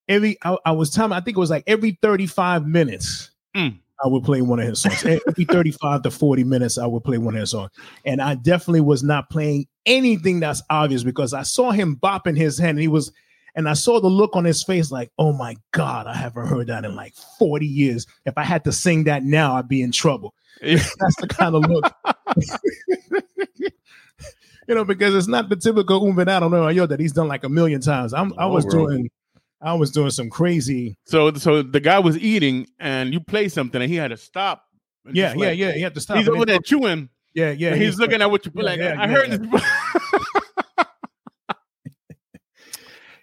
every 0.08 0.38
I, 0.42 0.56
I 0.66 0.72
was 0.72 0.90
time. 0.90 1.12
I 1.12 1.20
think 1.20 1.36
it 1.36 1.40
was 1.40 1.50
like 1.50 1.64
every 1.66 1.98
35 2.02 2.66
minutes. 2.66 3.30
Mm. 3.54 3.78
I 4.04 4.08
would 4.08 4.22
play 4.22 4.42
one 4.42 4.60
of 4.60 4.68
his 4.68 4.82
songs. 4.82 5.04
Every 5.04 5.44
35 5.46 6.02
to 6.02 6.10
40 6.10 6.44
minutes, 6.44 6.76
I 6.76 6.86
would 6.86 7.04
play 7.04 7.16
one 7.16 7.34
of 7.34 7.40
his 7.40 7.50
songs. 7.50 7.70
And 8.04 8.20
I 8.20 8.34
definitely 8.34 8.82
was 8.82 9.02
not 9.02 9.30
playing 9.30 9.66
anything 9.86 10.40
that's 10.40 10.62
obvious 10.68 11.02
because 11.02 11.32
I 11.32 11.42
saw 11.42 11.70
him 11.70 11.96
bopping 11.96 12.36
his 12.36 12.58
hand 12.58 12.70
and 12.70 12.80
he 12.80 12.88
was, 12.88 13.10
and 13.54 13.66
I 13.66 13.72
saw 13.72 14.00
the 14.00 14.08
look 14.08 14.36
on 14.36 14.44
his 14.44 14.62
face 14.62 14.90
like, 14.90 15.10
oh 15.18 15.32
my 15.32 15.56
God, 15.72 16.06
I 16.06 16.14
haven't 16.14 16.48
heard 16.48 16.66
that 16.66 16.84
in 16.84 16.94
like 16.94 17.14
40 17.38 17.66
years. 17.66 18.06
If 18.26 18.36
I 18.36 18.44
had 18.44 18.64
to 18.64 18.72
sing 18.72 19.04
that 19.04 19.24
now, 19.24 19.56
I'd 19.56 19.68
be 19.68 19.80
in 19.80 19.90
trouble. 19.90 20.34
That's 20.60 21.16
the 21.20 21.28
kind 21.28 21.54
of 21.54 21.64
look. 21.66 21.90
you 24.68 24.74
know, 24.74 24.84
because 24.84 25.14
it's 25.14 25.28
not 25.28 25.48
the 25.48 25.56
typical 25.56 26.02
Umbenado 26.02 26.50
no 26.50 26.68
yo 26.68 26.86
that 26.86 27.00
he's 27.00 27.12
done 27.12 27.28
like 27.28 27.44
a 27.44 27.48
million 27.48 27.80
times. 27.80 28.12
I'm 28.12 28.34
I 28.38 28.46
was 28.46 28.66
bro. 28.66 28.86
doing 28.86 29.10
I 29.64 29.72
was 29.74 29.90
doing 29.90 30.10
some 30.10 30.28
crazy. 30.30 30.96
So 31.06 31.32
so 31.34 31.62
the 31.62 31.80
guy 31.80 31.98
was 31.98 32.18
eating, 32.18 32.66
and 32.78 33.12
you 33.12 33.20
play 33.20 33.48
something, 33.48 33.80
and 33.82 33.90
he 33.90 33.96
had 33.96 34.08
to 34.08 34.16
stop. 34.16 34.62
Yeah, 35.12 35.34
yeah, 35.36 35.48
like- 35.48 35.58
yeah. 35.58 35.72
He 35.72 35.80
had 35.80 35.94
to 35.94 36.00
stop. 36.00 36.18
He's 36.18 36.28
over 36.28 36.44
there 36.46 36.58
chewing. 36.60 37.08
Yeah, 37.34 37.50
yeah. 37.50 37.72
and 37.72 37.82
he's 37.82 37.98
looking 37.98 38.22
at 38.22 38.30
what 38.30 38.44
you 38.46 38.52
put. 38.52 38.64
Yeah, 38.64 38.70
Like 38.70 38.78
yeah, 38.80 38.96
I 39.02 39.08
heard 39.08 39.30
yeah. 39.30 39.36
this. 39.38 39.62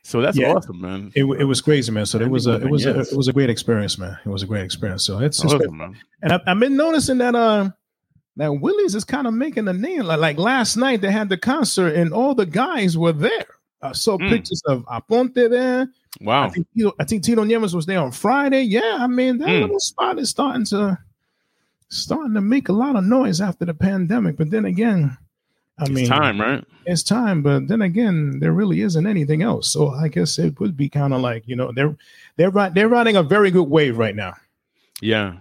so 0.03 0.19
that's 0.21 0.37
awesome, 0.39 0.81
man. 0.81 1.11
It, 1.15 1.23
it 1.23 1.45
was 1.45 1.61
crazy, 1.61 1.91
man. 1.91 2.05
So 2.05 2.19
it 2.19 2.29
was 2.29 2.47
a 2.47 2.55
it 2.55 2.69
was 2.69 2.85
a, 2.85 2.99
it 2.99 3.13
was 3.15 3.27
a 3.27 3.33
great 3.33 3.49
experience, 3.49 3.97
man. 3.97 4.17
It 4.25 4.29
was 4.29 4.43
a 4.43 4.47
great 4.47 4.63
experience. 4.65 5.05
So 5.05 5.19
it's, 5.19 5.43
it's 5.43 5.53
awesome, 5.53 5.77
man. 5.77 5.97
and 6.21 6.33
I, 6.33 6.39
I've 6.47 6.59
been 6.59 6.75
noticing 6.75 7.19
that 7.19 7.35
uh 7.35 7.69
that 8.37 8.51
Willie's 8.51 8.95
is 8.95 9.03
kind 9.05 9.27
of 9.27 9.33
making 9.33 9.67
a 9.67 9.73
name. 9.73 10.03
Like, 10.03 10.19
like 10.19 10.37
last 10.37 10.75
night 10.75 11.01
they 11.01 11.11
had 11.11 11.29
the 11.29 11.37
concert 11.37 11.95
and 11.95 12.13
all 12.13 12.33
the 12.35 12.45
guys 12.45 12.97
were 12.97 13.13
there. 13.13 13.45
I 13.81 13.93
saw 13.93 14.17
Mm. 14.17 14.29
pictures 14.29 14.61
of 14.67 14.85
Aponte 14.85 15.49
there. 15.49 15.87
I 16.19 16.23
Wow. 16.23 16.49
think 16.49 16.67
Tito, 16.75 16.93
I 16.99 17.03
think 17.05 17.23
Tito 17.23 17.43
Nieves 17.43 17.73
was 17.75 17.85
there 17.85 17.99
on 17.99 18.11
Friday. 18.11 18.63
Yeah, 18.63 18.97
I 18.99 19.07
mean 19.07 19.37
that 19.37 19.47
Mm. 19.47 19.61
little 19.61 19.79
spot 19.79 20.19
is 20.19 20.29
starting 20.29 20.65
to 20.65 20.97
starting 21.89 22.33
to 22.33 22.41
make 22.41 22.69
a 22.69 22.73
lot 22.73 22.95
of 22.95 23.03
noise 23.03 23.41
after 23.41 23.65
the 23.65 23.73
pandemic. 23.73 24.37
But 24.37 24.49
then 24.49 24.65
again, 24.65 25.17
I 25.77 25.83
mean 25.89 25.91
It's 25.91 25.95
mean, 25.95 26.07
time, 26.07 26.41
right? 26.41 26.63
it's 26.85 27.03
time. 27.03 27.41
But 27.41 27.67
then 27.67 27.81
again, 27.81 28.39
there 28.39 28.51
really 28.53 28.81
isn't 28.81 29.07
anything 29.07 29.41
else. 29.41 29.67
So 29.69 29.89
I 29.91 30.07
guess 30.09 30.37
it 30.39 30.59
would 30.59 30.75
be 30.77 30.89
kind 30.89 31.13
of 31.13 31.21
like 31.21 31.43
you 31.47 31.55
know 31.55 31.71
they're 31.73 31.95
they're 32.37 32.51
they're 32.73 32.87
riding 32.89 33.15
a 33.15 33.23
very 33.23 33.51
good 33.51 33.69
wave 33.69 33.97
right 33.97 34.15
now. 34.15 34.33
Yeah. 35.01 35.35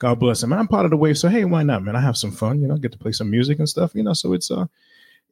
God 0.00 0.20
bless 0.20 0.40
them. 0.40 0.52
I'm 0.52 0.68
part 0.68 0.84
of 0.84 0.90
the 0.92 0.96
wave, 0.96 1.18
so 1.18 1.28
hey, 1.28 1.44
why 1.44 1.64
not, 1.64 1.82
man? 1.82 1.96
I 1.96 2.00
have 2.00 2.16
some 2.16 2.30
fun. 2.30 2.60
You 2.60 2.68
know, 2.68 2.76
get 2.76 2.92
to 2.92 2.98
play 2.98 3.10
some 3.12 3.30
music 3.30 3.58
and 3.58 3.68
stuff. 3.68 3.94
You 3.96 4.04
know, 4.04 4.12
so 4.12 4.32
it's 4.32 4.48
uh, 4.50 4.66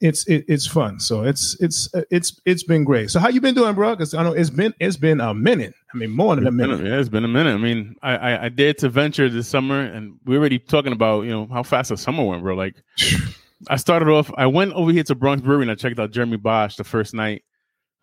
it's 0.01 0.27
it, 0.29 0.45
it's 0.49 0.67
fun. 0.67 1.01
So 1.01 1.23
it's 1.23 1.57
it's 1.61 1.89
it's 2.11 2.41
it's 2.45 2.63
been 2.63 2.85
great. 2.85 3.11
So 3.11 3.19
how 3.19 3.29
you 3.29 3.41
been 3.41 3.55
doing, 3.55 3.75
bro? 3.75 3.91
Because 3.95 4.13
I 4.15 4.23
know 4.23 4.33
it's 4.33 4.51
been 4.51 4.75
it's 4.81 4.97
been 4.97 5.21
a 5.21 5.33
minute. 5.35 5.75
I 5.95 5.97
mean, 5.97 6.11
more 6.11 6.35
than 6.37 6.45
a 6.45 6.49
It's 6.49 6.57
been 6.57 6.71
minute. 6.71 6.87
yeah, 6.87 6.99
it's 7.01 7.09
been 7.09 7.25
a 7.25 7.29
minute. 7.29 7.55
I 7.55 7.59
mean, 7.59 7.97
I, 8.03 8.17
I 8.17 8.45
I 8.45 8.49
dared 8.51 8.79
to 8.79 8.89
venture 8.89 9.29
this 9.31 9.49
summer, 9.49 9.81
and 9.81 10.19
we're 10.27 10.39
already 10.39 10.59
talking 10.59 10.93
about 10.93 11.23
you 11.25 11.31
know 11.31 11.47
how 11.51 11.63
fast 11.63 11.89
the 11.91 11.97
summer 11.97 12.25
went, 12.25 12.43
bro. 12.43 12.55
Like, 12.55 12.77
I 13.69 13.77
started 13.77 14.09
off. 14.09 14.31
I 14.37 14.47
went 14.47 14.73
over 14.75 14.93
here 14.93 15.05
to 15.05 15.15
Bronx 15.15 15.43
Brewery 15.43 15.63
and 15.63 15.71
I 15.71 15.75
checked 15.77 15.99
out 15.99 16.11
Jeremy 16.11 16.37
Bosch 16.37 16.77
the 16.77 16.85
first 16.85 17.15
night. 17.15 17.43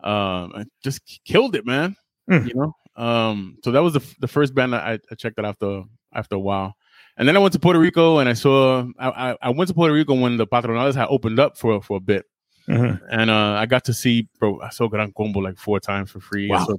Um, 0.02 0.52
I 0.54 0.64
just 0.82 1.00
killed 1.24 1.54
it, 1.54 1.64
man. 1.64 1.96
Mm. 2.30 2.48
You 2.48 2.54
know. 2.54 2.72
Um, 2.96 3.58
so 3.64 3.70
that 3.72 3.82
was 3.82 3.92
the 3.94 4.00
f- 4.00 4.16
the 4.20 4.28
first 4.28 4.54
band 4.54 4.72
that 4.72 4.82
I, 4.84 4.98
I 5.10 5.14
checked 5.14 5.38
out 5.38 5.44
after 5.44 5.82
after 6.12 6.36
a 6.36 6.40
while, 6.40 6.74
and 7.16 7.26
then 7.28 7.36
I 7.36 7.40
went 7.40 7.52
to 7.54 7.58
Puerto 7.58 7.78
Rico 7.78 8.18
and 8.18 8.28
I 8.28 8.32
saw. 8.34 8.86
I 8.98 9.36
I, 9.42 9.50
went 9.50 9.68
to 9.68 9.74
Puerto 9.74 9.94
Rico 9.94 10.14
when 10.14 10.36
the 10.36 10.46
Patronales 10.46 10.94
had 10.94 11.06
opened 11.08 11.38
up 11.38 11.56
for 11.58 11.80
for 11.82 11.96
a 11.98 12.00
bit, 12.00 12.24
Mhm. 12.68 13.00
and 13.10 13.30
uh, 13.30 13.56
I 13.58 13.66
got 13.66 13.84
to 13.84 13.94
see, 13.94 14.28
bro. 14.38 14.60
I 14.60 14.70
saw 14.70 14.88
Gran 14.88 15.12
Combo 15.16 15.40
like 15.40 15.58
four 15.58 15.80
times 15.80 16.10
for 16.10 16.20
free. 16.20 16.50
I 16.50 16.56
Wow. 16.56 16.64
saw 16.66 16.76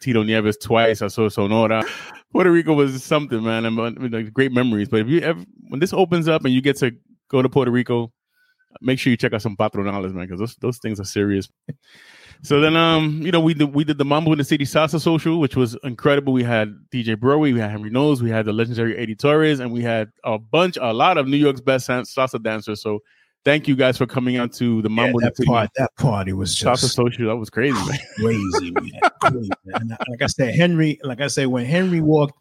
Tito 0.00 0.22
Nieves 0.22 0.56
twice. 0.58 1.02
I 1.02 1.08
saw 1.08 1.28
Sonora. 1.28 1.82
Puerto 2.32 2.50
Rico 2.50 2.72
was 2.74 3.02
something, 3.02 3.42
man. 3.42 3.64
uh, 3.64 3.68
I 3.68 3.90
mean, 3.90 4.10
like, 4.10 4.32
great 4.32 4.52
memories. 4.52 4.88
But 4.88 5.00
if 5.00 5.08
you 5.08 5.20
ever, 5.20 5.42
when 5.68 5.80
this 5.80 5.92
opens 5.92 6.28
up 6.28 6.44
and 6.44 6.52
you 6.52 6.60
get 6.60 6.76
to 6.78 6.92
go 7.28 7.40
to 7.42 7.48
Puerto 7.48 7.70
Rico, 7.70 8.12
make 8.80 8.98
sure 8.98 9.10
you 9.12 9.16
check 9.16 9.32
out 9.32 9.40
some 9.42 9.56
patronales, 9.56 10.12
man, 10.12 10.26
because 10.26 10.40
those 10.40 10.56
those 10.56 10.78
things 10.78 10.98
are 11.00 11.04
serious. 11.04 11.48
So 12.42 12.60
then, 12.60 12.76
um, 12.76 13.20
you 13.22 13.32
know, 13.32 13.40
we 13.40 13.54
did 13.54 13.74
we 13.74 13.84
did 13.84 13.98
the 13.98 14.04
Mambo 14.04 14.32
in 14.32 14.38
the 14.38 14.44
City 14.44 14.64
Salsa 14.64 15.00
Social, 15.00 15.40
which 15.40 15.56
was 15.56 15.76
incredible. 15.84 16.32
We 16.32 16.42
had 16.42 16.74
DJ 16.92 17.16
Broy, 17.16 17.52
we 17.54 17.58
had 17.58 17.70
Henry 17.70 17.90
Knowles, 17.90 18.22
we 18.22 18.30
had 18.30 18.44
the 18.46 18.52
legendary 18.52 18.96
Eddie 18.98 19.14
Torres, 19.14 19.60
and 19.60 19.72
we 19.72 19.82
had 19.82 20.10
a 20.24 20.38
bunch, 20.38 20.76
a 20.80 20.92
lot 20.92 21.16
of 21.18 21.26
New 21.26 21.36
York's 21.38 21.60
best 21.60 21.88
salsa 21.88 22.42
dancers. 22.42 22.82
So 22.82 23.00
thank 23.44 23.66
you 23.68 23.76
guys 23.76 23.96
for 23.96 24.06
coming 24.06 24.36
out 24.36 24.52
to 24.54 24.82
the 24.82 24.88
Yeah, 24.90 24.94
Mambo 24.96 25.18
in 25.18 25.24
the 25.24 25.30
that 25.30 25.36
City 25.36 25.46
part 25.48 25.70
that 25.76 25.94
party 25.96 26.32
was 26.32 26.54
Salsa 26.54 26.80
just 26.82 26.94
Social. 26.94 27.28
That 27.28 27.36
was 27.36 27.50
crazy, 27.50 27.72
man. 27.88 27.98
crazy, 28.18 28.70
man. 28.72 28.90
Crazy, 29.22 29.50
man. 29.64 29.80
And 29.80 29.92
I- 29.94 29.96
like 30.10 30.22
I 30.22 30.26
said, 30.26 30.54
Henry, 30.54 30.98
like 31.02 31.20
I 31.20 31.28
said, 31.28 31.46
when 31.48 31.64
Henry 31.64 32.00
walked, 32.00 32.34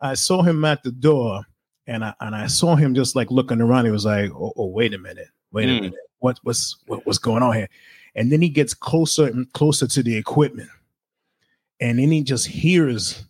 I 0.00 0.14
saw 0.14 0.42
him 0.42 0.64
at 0.64 0.82
the 0.82 0.92
door, 0.92 1.42
and 1.86 2.04
I 2.04 2.14
and 2.20 2.34
I 2.34 2.48
saw 2.48 2.74
him 2.76 2.94
just 2.94 3.14
like 3.16 3.30
looking 3.30 3.60
around. 3.60 3.84
He 3.86 3.90
was 3.90 4.04
like, 4.04 4.30
"Oh, 4.32 4.52
oh 4.56 4.66
wait 4.66 4.92
a 4.92 4.98
minute, 4.98 5.28
wait 5.52 5.68
a 5.68 5.72
Mm. 5.72 5.80
minute, 5.82 6.00
what 6.18 6.38
what's 6.42 6.76
what, 6.86 7.06
what's 7.06 7.18
going 7.18 7.42
on 7.42 7.54
here?" 7.54 7.68
And 8.16 8.32
then 8.32 8.40
he 8.42 8.48
gets 8.48 8.74
closer 8.74 9.26
and 9.26 9.52
closer 9.52 9.86
to 9.86 10.02
the 10.02 10.16
equipment, 10.16 10.70
and 11.80 11.98
then 11.98 12.10
he 12.10 12.22
just 12.22 12.46
hears 12.46 13.24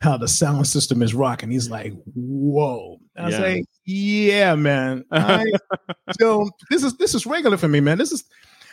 how 0.00 0.16
the 0.16 0.26
sound 0.26 0.66
system 0.66 1.00
is 1.00 1.14
rocking. 1.14 1.50
He's 1.50 1.70
like, 1.70 1.92
"Whoa!" 2.14 2.98
I 3.16 3.30
Yeah. 3.30 3.36
say, 3.38 3.64
"Yeah, 3.86 4.54
man. 4.56 5.04
I 5.12 5.44
don't. 6.18 6.52
This 6.70 6.82
is 6.82 6.96
this 6.96 7.14
is 7.14 7.24
regular 7.24 7.56
for 7.56 7.68
me, 7.68 7.80
man. 7.80 7.98
This 7.98 8.10
is." 8.12 8.24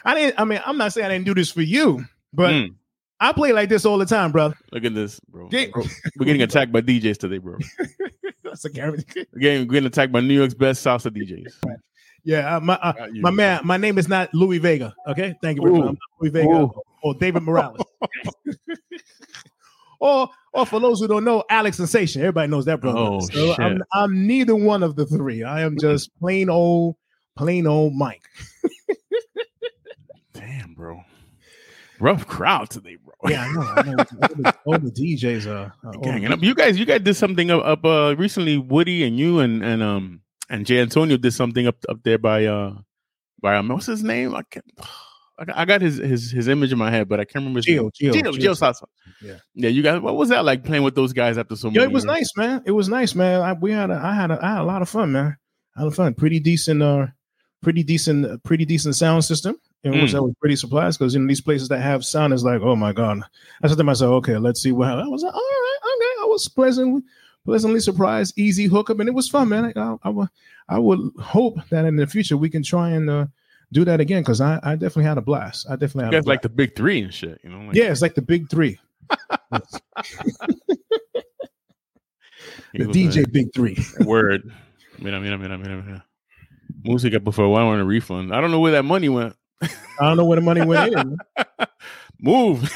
I 0.06 0.16
didn't. 0.16 0.40
I 0.40 0.44
mean, 0.46 0.60
I'm 0.66 0.78
not 0.78 0.92
saying 0.94 1.06
I 1.06 1.10
didn't 1.10 1.26
do 1.26 1.34
this 1.36 1.52
for 1.52 1.62
you, 1.62 2.04
but 2.34 2.52
Mm. 2.52 2.76
I 3.20 3.34
play 3.34 3.52
like 3.52 3.68
this 3.70 3.86
all 3.86 3.98
the 3.98 4.06
time, 4.06 4.32
bro. 4.32 4.54
Look 4.72 4.86
at 4.86 4.96
this, 4.96 5.20
bro. 5.30 5.50
Yeah. 5.52 5.66
Bro, 5.74 5.84
We're 6.18 6.26
getting 6.26 6.42
attacked 6.42 6.72
by 6.72 6.82
DJs 6.82 7.18
today, 7.18 7.38
bro. 7.38 7.58
That's 8.44 8.64
a 8.66 8.70
guarantee. 8.72 9.26
We're 9.34 9.40
getting, 9.40 9.68
we're 9.68 9.74
getting 9.74 9.88
attacked 9.88 10.12
by 10.14 10.22
New 10.22 10.34
York's 10.34 10.54
best 10.54 10.84
salsa 10.86 11.12
DJs. 11.12 11.54
Yeah, 12.24 12.58
uh, 12.58 12.60
my 12.60 12.76
uh, 12.76 13.08
my 13.16 13.32
man, 13.32 13.62
my 13.64 13.78
name 13.78 13.98
is 13.98 14.08
not 14.08 14.34
Louis 14.34 14.58
Vega. 14.58 14.94
Okay, 15.08 15.36
thank 15.42 15.58
you 15.58 15.64
very 15.64 15.80
Ooh. 15.80 15.88
I'm 15.90 15.98
Louis 16.20 16.32
Vega 16.32 16.50
Ooh. 16.50 16.82
or 17.04 17.14
David 17.16 17.44
Morales. 17.44 17.82
or 20.00 20.30
or 20.54 20.66
for 20.66 20.80
those 20.80 21.00
who 21.00 21.08
don't 21.08 21.24
know, 21.24 21.44
Alex 21.50 21.78
Sensation. 21.78 22.22
Everybody 22.22 22.50
knows 22.50 22.66
that 22.66 22.82
brother. 22.82 23.00
Oh, 23.00 23.20
so 23.22 23.56
I'm 23.58 23.78
shit. 23.78 23.82
I'm 23.94 24.28
neither 24.28 24.56
one 24.56 24.84
of 24.84 24.96
the 24.96 25.06
three. 25.06 25.44
I 25.44 25.62
am 25.62 25.78
just 25.80 26.10
plain 26.20 26.50
old 26.50 26.96
plain 27.36 27.68
old 27.68 27.94
Mike. 27.94 28.24
Damn, 30.34 30.74
bro. 30.74 31.02
Rough 32.00 32.28
crowd 32.28 32.70
today, 32.70 32.98
bro. 33.04 33.14
Yeah, 33.30 33.44
I 33.44 33.54
know. 33.54 33.62
I 33.62 33.82
know. 33.84 33.96
all, 34.22 34.36
the, 34.36 34.56
all 34.66 34.80
the 34.80 34.92
DJs 34.92 35.48
are, 35.48 35.74
are 35.84 35.94
Ganging 36.02 36.32
up. 36.32 36.42
You 36.42 36.56
guys, 36.56 36.80
you 36.80 36.86
guys 36.86 37.02
did 37.02 37.16
something 37.16 37.52
up, 37.52 37.64
up 37.66 37.86
uh 37.86 38.16
recently. 38.18 38.58
Woody 38.58 39.04
and 39.04 39.18
you 39.18 39.40
and 39.40 39.64
and 39.64 39.84
um 39.84 40.22
and 40.50 40.66
Jay 40.66 40.80
Antonio 40.80 41.18
did 41.18 41.32
something 41.34 41.68
up 41.68 41.78
up 41.88 41.98
there 42.04 42.18
by 42.18 42.46
uh 42.46 42.76
by 43.42 43.56
um, 43.56 43.70
what's 43.70 43.86
his 43.86 44.04
name? 44.04 44.36
I 44.36 44.42
can't. 44.50 44.66
I 45.38 45.46
got, 45.46 45.58
I 45.58 45.66
got 45.66 45.82
his 45.82 45.98
his 45.98 46.32
his 46.32 46.48
image 46.50 46.72
in 46.74 46.78
my 46.78 46.92
head, 46.92 47.08
but 47.08 47.20
I 47.20 47.24
can't 47.26 47.36
remember. 47.44 47.60
his 47.60 47.68
name. 47.68 47.78
Gio, 47.80 47.92
Gio, 47.92 48.14
Gio, 48.14 48.34
Gio 48.34 48.40
Gio 48.40 48.60
Salsa. 48.60 48.84
Yeah. 49.22 49.36
yeah. 49.54 49.70
You 49.70 49.82
guys, 49.82 50.02
what 50.02 50.16
was 50.18 50.30
that 50.30 50.44
like 50.44 50.66
playing 50.66 50.84
with 50.84 50.96
those 50.96 51.14
guys 51.14 51.38
after 51.38 51.56
so 51.56 51.70
Yeah, 51.70 51.84
it 51.84 51.92
was 51.92 52.04
years? 52.04 52.14
nice, 52.18 52.32
man. 52.36 52.62
It 52.66 52.72
was 52.72 52.90
nice, 52.90 53.16
man. 53.16 53.42
I, 53.42 53.54
we 53.54 53.72
had 53.72 53.90
a, 53.90 53.96
I 54.04 54.14
had 54.14 54.32
a, 54.32 54.40
I 54.44 54.50
had 54.56 54.62
a 54.62 54.64
lot 54.66 54.82
of 54.82 54.90
fun, 54.90 55.14
man. 55.14 55.38
I 55.78 55.82
had 55.82 55.88
a 55.88 55.92
fun. 55.92 56.14
Pretty 56.14 56.42
decent, 56.42 56.82
uh, 56.84 57.08
pretty 57.64 57.84
decent, 57.84 58.26
uh, 58.26 58.38
pretty 58.44 58.66
decent 58.66 58.96
sound 58.98 59.24
system. 59.24 59.56
In 59.86 59.94
which 59.94 60.12
Mm. 60.12 60.16
I 60.16 60.20
was 60.20 60.34
pretty 60.42 60.58
surprised 60.58 61.00
because 61.00 61.14
you 61.14 61.22
know 61.22 61.28
these 61.28 61.40
places 61.40 61.70
that 61.70 61.80
have 61.80 62.04
sound 62.04 62.34
is 62.34 62.44
like, 62.44 62.60
oh 62.62 62.76
my 62.76 62.92
god. 62.92 63.22
I 63.64 63.68
said 63.70 63.78
to 63.78 63.84
myself, 63.86 64.12
okay, 64.16 64.38
let's 64.38 64.62
see 64.62 64.74
what. 64.74 64.90
I 64.90 65.08
was 65.08 65.24
like, 65.24 65.34
all 65.34 65.40
right, 65.40 65.78
okay. 65.86 66.22
I 66.22 66.26
was 66.26 66.50
pleasantly, 66.50 67.02
pleasantly 67.46 67.80
surprised. 67.80 68.38
Easy 68.38 68.66
hookup, 68.66 69.00
and 69.00 69.10
it 69.10 69.16
was 69.16 69.30
fun, 69.30 69.50
man. 69.50 69.74
I, 69.76 69.96
I, 70.04 70.10
would, 70.10 70.30
I 70.68 70.80
would 70.80 71.12
hope 71.20 71.58
that 71.70 71.86
in 71.86 71.96
the 71.96 72.08
future 72.08 72.38
we 72.38 72.50
can 72.50 72.64
try 72.64 72.90
and 72.92 73.10
uh, 73.10 73.26
do 73.72 73.86
that 73.86 74.00
again 74.00 74.22
because 74.22 74.42
I, 74.42 74.60
I 74.64 74.74
definitely 74.74 75.06
had 75.06 75.18
a 75.18 75.22
blast. 75.22 75.68
I 75.70 75.76
definitely 75.76 76.06
had 76.06 76.14
a 76.14 76.18
guys 76.18 76.26
blast. 76.26 76.36
like 76.38 76.42
the 76.44 76.50
big 76.50 76.76
three 76.76 77.02
and 77.02 77.14
shit, 77.14 77.40
you 77.44 77.50
know? 77.50 77.60
Like, 77.66 77.76
yeah, 77.76 77.92
it's 77.92 78.02
like 78.02 78.16
the 78.16 78.22
big 78.22 78.50
three, 78.50 78.80
the 82.74 82.86
DJ 82.86 83.26
a- 83.26 83.28
Big 83.28 83.54
Three. 83.54 83.78
Word. 84.06 84.52
Mira, 85.00 85.20
mira, 85.20 85.38
mira, 85.38 85.58
mira, 85.58 85.82
mira. 85.82 86.06
Música, 86.84 87.20
por 87.24 87.34
favor, 87.34 87.60
I 87.60 87.64
want 87.64 87.82
a 87.82 87.86
refund. 87.86 88.34
I 88.34 88.42
don't 88.42 88.52
know 88.52 88.60
where 88.60 88.74
that 88.74 88.86
money 88.86 89.10
went. 89.10 89.36
I 89.62 89.68
don't 90.00 90.18
know 90.18 90.26
where 90.26 90.38
the 90.40 90.42
money 90.46 90.62
went 90.62 90.94
in. 90.94 91.18
Move. 92.22 92.72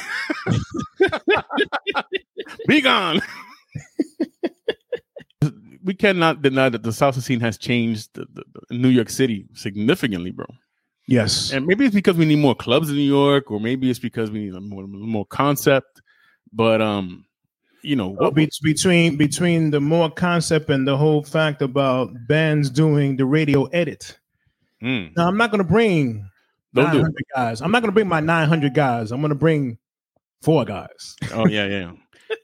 Be 2.68 2.82
gone. 2.82 3.22
We 5.84 5.94
cannot 5.94 6.42
deny 6.42 6.70
that 6.70 6.84
the 6.84 6.90
salsa 6.92 7.22
scene 7.22 7.40
has 7.42 7.58
changed 7.58 8.10
the, 8.14 8.26
the, 8.34 8.44
the 8.70 8.78
New 8.78 8.90
York 8.90 9.10
City 9.10 9.46
significantly, 9.54 10.32
bro. 10.32 10.46
Yes. 11.08 11.52
And 11.52 11.66
maybe 11.68 11.86
it's 11.86 11.94
because 11.96 12.16
we 12.16 12.26
need 12.26 12.40
more 12.40 12.56
clubs 12.56 12.90
in 12.90 12.96
New 12.96 13.02
York, 13.02 13.52
or 13.52 13.60
maybe 13.60 13.90
it's 13.90 14.00
because 14.00 14.32
we 14.32 14.40
need 14.40 14.54
a 14.54 14.62
more 14.62 14.88
more 14.88 15.26
concept. 15.26 16.02
But 16.54 16.82
um, 16.82 17.26
you 17.82 17.96
know, 17.98 18.10
what 18.10 18.34
be- 18.36 18.50
between 18.62 19.18
between 19.18 19.72
the 19.72 19.82
more 19.82 20.10
concept 20.10 20.70
and 20.70 20.88
the 20.88 20.96
whole 20.96 21.24
fact 21.24 21.62
about 21.62 22.12
bands 22.28 22.70
doing 22.70 23.18
the 23.18 23.26
radio 23.26 23.66
edit. 23.66 24.18
Mm, 24.82 25.16
Now 25.18 25.28
I'm 25.28 25.38
not 25.38 25.52
going 25.52 25.64
to 25.64 25.68
bring 25.70 26.26
don't 26.74 26.92
do 26.92 26.98
900 27.00 27.10
it. 27.18 27.26
guys. 27.36 27.62
I'm 27.62 27.72
not 27.72 27.82
going 27.82 27.90
to 27.90 27.94
bring 27.94 28.08
my 28.08 28.20
900 28.20 28.74
guys. 28.74 29.12
I'm 29.12 29.20
going 29.22 29.30
to 29.30 29.36
bring 29.36 29.78
four 30.42 30.64
guys. 30.66 31.16
Oh 31.34 31.48
yeah, 31.48 31.66
yeah. 31.68 31.92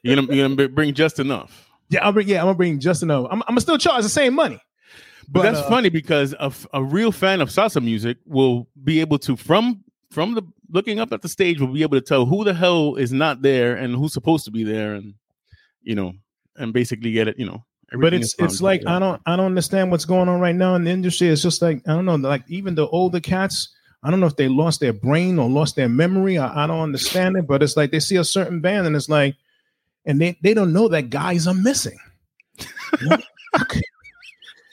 You're 0.02 0.16
gonna, 0.16 0.34
you're 0.34 0.48
gonna 0.48 0.68
bring 0.68 0.92
just 0.94 1.18
enough. 1.18 1.69
Yeah, 1.90 2.06
I'm 2.06 2.14
bring, 2.14 2.28
yeah, 2.28 2.38
I'm 2.38 2.46
gonna 2.46 2.54
bring 2.54 2.80
Justin 2.80 3.10
enough. 3.10 3.26
I'm, 3.30 3.42
I'm 3.42 3.48
gonna 3.48 3.60
still 3.60 3.78
charge 3.78 4.02
the 4.02 4.08
same 4.08 4.34
money. 4.34 4.60
But, 5.28 5.42
that's 5.42 5.58
uh, 5.58 5.68
funny 5.68 5.90
because 5.90 6.34
a, 6.40 6.52
a 6.72 6.82
real 6.82 7.12
fan 7.12 7.40
of 7.40 7.50
salsa 7.50 7.82
music 7.82 8.18
will 8.26 8.66
be 8.82 9.00
able 9.00 9.18
to 9.20 9.36
from 9.36 9.84
from 10.10 10.34
the 10.34 10.42
looking 10.70 10.98
up 10.98 11.12
at 11.12 11.22
the 11.22 11.28
stage 11.28 11.60
will 11.60 11.68
be 11.68 11.82
able 11.82 12.00
to 12.00 12.04
tell 12.04 12.26
who 12.26 12.42
the 12.44 12.54
hell 12.54 12.96
is 12.96 13.12
not 13.12 13.42
there 13.42 13.76
and 13.76 13.94
who's 13.94 14.12
supposed 14.12 14.44
to 14.46 14.50
be 14.50 14.64
there 14.64 14.94
and 14.94 15.14
you 15.82 15.94
know 15.94 16.14
and 16.56 16.72
basically 16.72 17.12
get 17.12 17.28
it 17.28 17.38
you 17.38 17.46
know 17.46 17.64
But 17.98 18.14
it's 18.14 18.34
it's 18.38 18.60
like. 18.60 18.86
I 18.86 18.98
don't 18.98 19.20
I 19.26 19.36
don't 19.36 19.46
understand 19.46 19.90
what's 19.90 20.04
going 20.04 20.28
on 20.28 20.40
right 20.40 20.54
now 20.54 20.74
in 20.74 20.84
the 20.84 20.90
industry. 20.90 21.28
It's 21.28 21.42
just 21.42 21.62
like 21.62 21.82
I 21.88 21.92
don't 21.92 22.06
know, 22.06 22.16
like 22.16 22.44
even 22.48 22.74
the 22.74 22.86
older 22.88 23.20
cats. 23.20 23.68
I 24.02 24.10
don't 24.10 24.20
know 24.20 24.26
if 24.26 24.36
they 24.36 24.48
lost 24.48 24.80
their 24.80 24.94
brain 24.94 25.38
or 25.38 25.48
lost 25.48 25.76
their 25.76 25.88
memory. 25.88 26.38
I, 26.38 26.64
I 26.64 26.66
don't 26.66 26.80
understand 26.80 27.36
it, 27.36 27.46
but 27.46 27.62
it's 27.62 27.76
like 27.76 27.90
they 27.90 28.00
see 28.00 28.16
a 28.16 28.24
certain 28.24 28.60
band 28.60 28.86
and 28.86 28.96
it's 28.96 29.10
like, 29.10 29.36
and 30.10 30.20
they, 30.20 30.36
they 30.42 30.54
don't 30.54 30.72
know 30.72 30.88
that 30.88 31.10
guys 31.10 31.46
are 31.46 31.54
missing. 31.54 31.98
You, 33.00 33.08
know? 33.08 33.18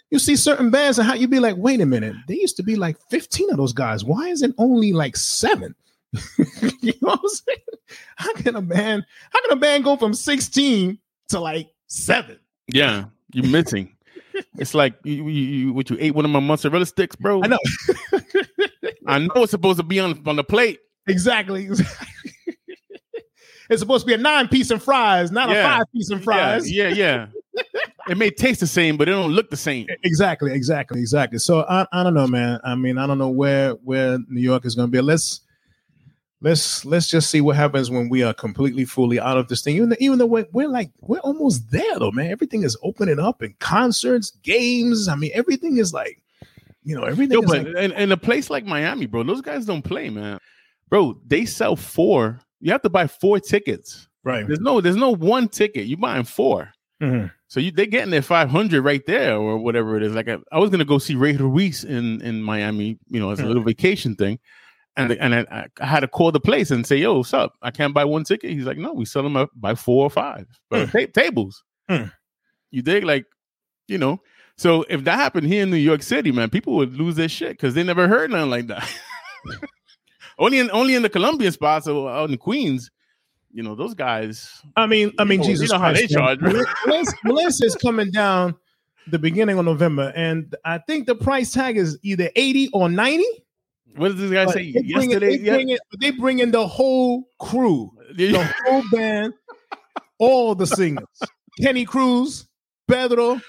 You 0.10 0.20
see 0.20 0.38
certain 0.38 0.70
bands 0.70 0.98
and 0.98 1.06
how 1.06 1.15
you'd 1.15 1.29
be 1.29 1.41
like, 1.41 1.58
wait 1.58 1.82
a 1.82 1.86
minute, 1.86 2.15
there 2.29 2.38
used 2.38 2.56
to 2.58 2.63
be 2.63 2.77
like 2.77 2.98
15 3.10 3.51
of 3.51 3.58
those 3.58 3.74
guys. 3.74 4.06
Why 4.06 4.29
is 4.29 4.41
it 4.41 4.53
only 4.58 4.94
like 4.94 5.17
seven? 5.17 5.75
you 6.79 6.94
know 7.01 7.10
what 7.10 7.20
I'm 7.22 7.29
saying? 7.29 7.58
How 8.15 8.34
can 8.36 8.56
a 8.56 8.62
band, 8.62 9.06
how 9.32 9.41
can 9.41 9.58
a 9.58 9.60
band 9.60 9.84
go 9.84 9.98
from 9.98 10.13
16 10.13 10.98
to 11.29 11.39
like 11.39 11.70
seven? 11.88 12.39
yeah 12.70 13.06
you're 13.34 13.48
missing 13.48 13.96
it's 14.58 14.74
like 14.74 14.94
you, 15.06 15.27
you, 15.29 15.41
you 15.44 15.74
what 15.74 15.89
you 15.89 15.96
ate 16.00 16.13
one 16.13 16.25
of 16.25 16.32
my 16.32 16.39
mozzarella 16.39 16.86
sticks 16.86 17.15
bro 17.15 17.41
I 17.44 17.48
know. 17.48 17.60
I 19.08 19.20
know 19.20 19.44
it's 19.44 19.51
supposed 19.51 19.77
to 19.77 19.84
be 19.84 20.00
on 20.01 20.22
on 20.27 20.36
the 20.36 20.44
plate 20.44 20.79
Exactly. 21.08 21.70
it's 23.70 23.80
supposed 23.82 24.04
to 24.04 24.08
be 24.08 24.14
a 24.14 24.18
nine 24.18 24.48
piece 24.48 24.72
and 24.72 24.82
fries, 24.82 25.32
not 25.32 25.50
Yeah. 25.50 25.60
a 25.60 25.78
five 25.78 25.86
piece 25.94 26.10
and 26.10 26.24
fries. 26.24 26.72
yeah 26.72 26.90
yeah 26.90 27.28
yeah 27.56 27.64
it 28.10 28.18
may 28.18 28.30
taste 28.30 28.60
the 28.60 28.68
same 28.68 28.98
but 28.98 29.08
it 29.08 29.12
don't 29.12 29.32
look 29.32 29.50
the 29.50 29.58
same 29.58 29.88
Exactly, 30.04 30.54
exactly, 30.54 31.00
exactly. 31.00 31.40
So 31.40 31.66
I, 31.68 31.86
I 31.92 32.04
don't 32.04 32.14
know, 32.14 32.28
man. 32.28 32.60
I 32.64 32.76
mean, 32.76 32.98
I 32.98 33.08
don't 33.08 33.18
know 33.18 33.30
where 33.30 33.72
where 33.84 34.20
New 34.30 34.42
York 34.42 34.66
is 34.66 34.76
going 34.76 34.88
to 34.88 34.92
be. 34.92 35.02
Let's 35.02 35.42
let's 36.42 36.86
let's 36.86 37.08
just 37.10 37.30
see 37.32 37.42
what 37.42 37.56
happens 37.56 37.90
when 37.90 38.10
we 38.10 38.22
are 38.24 38.34
completely 38.34 38.86
fully 38.86 39.20
out 39.20 39.38
of 39.38 39.48
this 39.48 39.62
thing. 39.64 39.76
Even 39.76 39.90
though, 39.90 39.96
even 40.00 40.18
though 40.20 40.26
we're, 40.28 40.46
we're 40.52 40.68
like 40.70 40.92
we're 41.02 41.20
almost 41.20 41.72
there, 41.72 41.98
though, 42.00 42.12
man. 42.12 42.30
Everything 42.32 42.64
is 42.64 42.78
opening 42.84 43.20
up 43.20 43.42
and 43.42 43.58
concerts, 43.60 44.32
games. 44.44 45.08
I 45.08 45.16
mean, 45.16 45.32
everything 45.34 45.78
is 45.78 45.94
like 45.94 46.22
you 46.84 46.96
know, 46.96 47.04
everything. 47.04 47.34
Yo, 47.34 47.42
is 47.42 47.50
but 47.50 47.74
like, 47.74 47.84
in, 47.84 47.92
in 47.94 48.12
a 48.12 48.18
place 48.18 48.50
like 48.50 48.66
Miami, 48.66 49.08
bro, 49.08 49.24
those 49.24 49.42
guys 49.42 49.66
don't 49.66 49.82
play, 49.82 50.10
man. 50.10 50.40
Bro, 50.90 51.20
they 51.26 51.46
sell 51.46 51.76
four. 51.76 52.40
You 52.60 52.72
have 52.72 52.82
to 52.84 52.90
buy 52.90 53.08
four 53.08 53.40
tickets. 53.40 54.08
right. 54.24 54.46
There's 54.48 54.60
no, 54.60 54.82
there's 54.82 54.96
no 54.96 55.12
one 55.16 55.48
ticket. 55.48 55.86
You're 55.88 55.98
buying 56.00 56.24
four. 56.24 56.70
Mhm. 57.02 57.32
So 57.48 57.60
you 57.60 57.72
they're 57.72 57.86
getting 57.86 58.10
their 58.10 58.22
500 58.24 58.82
right 58.84 59.06
there 59.06 59.36
or 59.38 59.58
whatever 59.60 59.96
it 59.98 60.04
is. 60.04 60.14
Like 60.16 60.28
I, 60.28 60.38
I 60.52 60.58
was 60.58 60.70
gonna 60.72 60.84
go 60.86 60.98
see 60.98 61.14
Ray 61.16 61.36
Ruiz 61.38 61.84
in 61.84 62.22
in 62.24 62.42
Miami, 62.42 62.98
you 63.08 63.20
know, 63.20 63.30
as 63.30 63.40
a 63.40 63.44
Mhm. 63.44 63.48
little 63.48 63.64
vacation 63.64 64.16
thing, 64.16 64.40
and 64.96 65.12
and 65.12 65.36
I, 65.36 65.68
I 65.80 65.86
had 65.86 66.00
to 66.00 66.08
call 66.08 66.32
the 66.32 66.40
place 66.40 66.72
and 66.72 66.86
say, 66.88 66.98
"Yo, 66.98 67.18
what's 67.20 67.34
up? 67.36 67.54
I 67.62 67.70
can't 67.70 67.94
buy 67.94 68.04
one 68.06 68.24
ticket." 68.24 68.50
He's 68.52 68.66
like, 68.66 68.78
"No, 68.80 68.94
we 68.94 69.06
sell 69.06 69.22
them 69.22 69.38
up 69.38 69.52
by 69.56 69.76
four 69.76 70.04
or 70.06 70.10
five 70.10 70.48
but 70.72 70.90
ta- 70.92 71.06
tables." 71.14 71.64
Mm. 71.90 72.12
You 72.72 72.82
dig? 72.82 73.04
Like, 73.04 73.26
you 73.88 74.00
know. 74.00 74.20
So 74.58 74.84
if 74.90 75.04
that 75.04 75.20
happened 75.20 75.46
here 75.46 75.62
in 75.64 75.70
New 75.70 75.78
York 75.78 76.02
City, 76.02 76.32
man, 76.32 76.50
people 76.50 76.74
would 76.78 76.96
lose 76.98 77.16
their 77.16 77.30
shit 77.30 77.52
because 77.52 77.76
they 77.76 77.84
never 77.84 78.08
heard 78.08 78.32
nothing 78.32 78.50
like 78.50 78.68
that. 78.68 78.90
only 80.38 80.60
in 80.60 80.70
only 80.72 80.96
in 80.96 81.01
the 81.01 81.10
Colombian 81.10 81.51
spots 81.51 81.88
or 81.88 82.10
out 82.10 82.29
in 82.29 82.38
Queens, 82.38 82.91
you 83.51 83.63
know, 83.63 83.75
those 83.75 83.94
guys. 83.94 84.62
I 84.75 84.86
mean, 84.88 85.12
I 85.17 85.24
mean, 85.24 85.39
know- 85.41 85.48
you 85.48 85.53
Jesus 85.53 85.72
know 85.72 85.79
how 85.79 85.94
they 85.94 86.01
man. 86.01 86.08
charge? 86.10 86.41
Melissa, 86.41 87.13
Melissa 87.24 87.65
is 87.65 87.75
coming 87.75 88.12
down 88.12 88.56
the 89.08 89.20
beginning 89.20 89.58
of 89.58 89.65
November, 89.65 90.12
and 90.15 90.53
I 90.65 90.79
think 90.79 91.08
the 91.08 91.15
price 91.15 91.51
tag 91.51 91.77
is 91.77 91.98
either 92.03 92.29
eighty 92.36 92.70
or 92.74 92.89
ninety. 92.89 93.25
What 93.96 94.10
did 94.10 94.17
this 94.17 94.32
guy 94.32 94.46
But 94.46 94.53
say 94.53 94.72
they 94.74 94.82
bring, 94.82 94.86
it, 94.86 95.22
yesterday? 95.24 95.38
they, 95.38 95.50
bring 95.50 95.70
it, 95.70 95.79
they 96.00 96.12
bring 96.12 96.39
in 96.39 96.51
the 96.51 96.67
whole 96.67 97.29
crew, 97.39 97.91
the 98.15 98.51
whole 98.65 98.84
band, 98.91 99.34
all 100.20 100.53
the 100.56 100.67
singers. 100.67 101.08
Kenny 101.60 101.84
Cruz, 101.86 102.48
Pedro, 102.88 103.41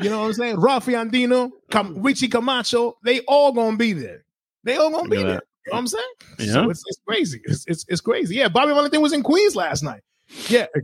you 0.00 0.10
know 0.10 0.20
what 0.20 0.26
I'm 0.26 0.32
saying? 0.34 0.56
Rafi 0.56 0.92
Andino, 0.92 1.50
Cam- 1.70 2.02
Richie 2.02 2.28
Camacho, 2.28 2.98
they 3.04 3.20
all 3.20 3.52
gonna 3.52 3.78
be 3.78 3.94
there. 3.94 4.24
They 4.64 4.76
all 4.76 4.90
gonna 4.90 5.08
be 5.08 5.16
Look 5.18 5.26
there. 5.28 5.42
You 5.66 5.72
know 5.72 5.76
what 5.76 5.78
I'm 5.78 5.86
saying? 5.88 6.04
Yeah. 6.38 6.52
So 6.52 6.70
it's, 6.70 6.82
it's 6.86 7.00
crazy. 7.06 7.40
It's, 7.44 7.64
it's 7.66 7.84
it's 7.88 8.00
crazy. 8.00 8.36
Yeah, 8.36 8.48
Bobby 8.48 8.72
Valentine 8.72 9.02
was 9.02 9.12
in 9.12 9.22
Queens 9.22 9.56
last 9.56 9.82
night. 9.82 10.00
Yeah. 10.48 10.66